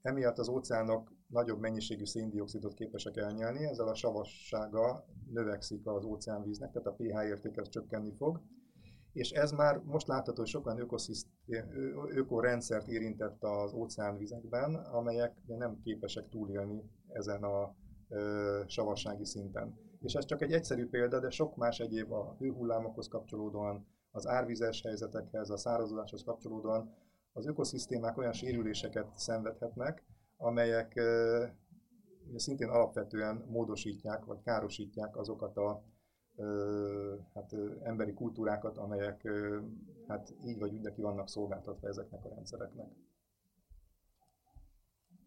emiatt 0.02 0.38
az 0.38 0.48
óceánok 0.48 1.12
nagyobb 1.26 1.60
mennyiségű 1.60 2.04
széndiokszidot 2.04 2.74
képesek 2.74 3.16
elnyelni, 3.16 3.64
ezzel 3.64 3.88
a 3.88 3.94
savassága 3.94 5.06
növekszik 5.30 5.86
az 5.86 6.04
óceánvíznek, 6.04 6.72
tehát 6.72 6.88
a 6.88 6.94
pH 6.94 7.26
érték 7.26 7.60
csökkenni 7.68 8.12
fog, 8.16 8.42
és 9.14 9.30
ez 9.30 9.50
már 9.50 9.80
most 9.84 10.06
látható, 10.06 10.40
hogy 10.40 10.48
sokan 10.50 10.88
ökorendszert 12.14 12.88
érintett 12.88 13.42
az 13.42 13.72
óceánvizekben, 13.72 14.74
amelyek 14.74 15.32
nem 15.46 15.80
képesek 15.82 16.28
túlélni 16.28 16.82
ezen 17.08 17.42
a 17.42 17.74
ö, 18.08 18.60
savassági 18.66 19.24
szinten. 19.24 19.78
És 20.00 20.14
ez 20.14 20.24
csak 20.24 20.42
egy 20.42 20.52
egyszerű 20.52 20.88
példa, 20.88 21.20
de 21.20 21.30
sok 21.30 21.56
más 21.56 21.78
egyéb 21.78 22.12
a 22.12 22.36
hőhullámokhoz 22.38 23.08
kapcsolódóan, 23.08 23.86
az 24.10 24.26
árvizes 24.26 24.82
helyzetekhez, 24.82 25.50
a 25.50 25.56
szárazodáshoz 25.56 26.22
kapcsolódóan 26.24 26.94
az 27.32 27.46
ökoszisztémák 27.46 28.18
olyan 28.18 28.32
sérüléseket 28.32 29.06
szenvedhetnek, 29.16 30.04
amelyek 30.36 30.96
ö, 30.96 31.44
szintén 32.36 32.68
alapvetően 32.68 33.44
módosítják 33.48 34.24
vagy 34.24 34.40
károsítják 34.44 35.16
azokat 35.16 35.56
a 35.56 35.82
hát, 37.34 37.54
emberi 37.82 38.14
kultúrákat, 38.14 38.76
amelyek 38.76 39.28
hát 40.08 40.34
így 40.44 40.58
vagy 40.58 40.72
úgy 40.72 40.80
neki 40.80 41.00
vannak 41.00 41.28
szolgáltatva 41.28 41.88
ezeknek 41.88 42.24
a 42.24 42.28
rendszereknek. 42.28 42.88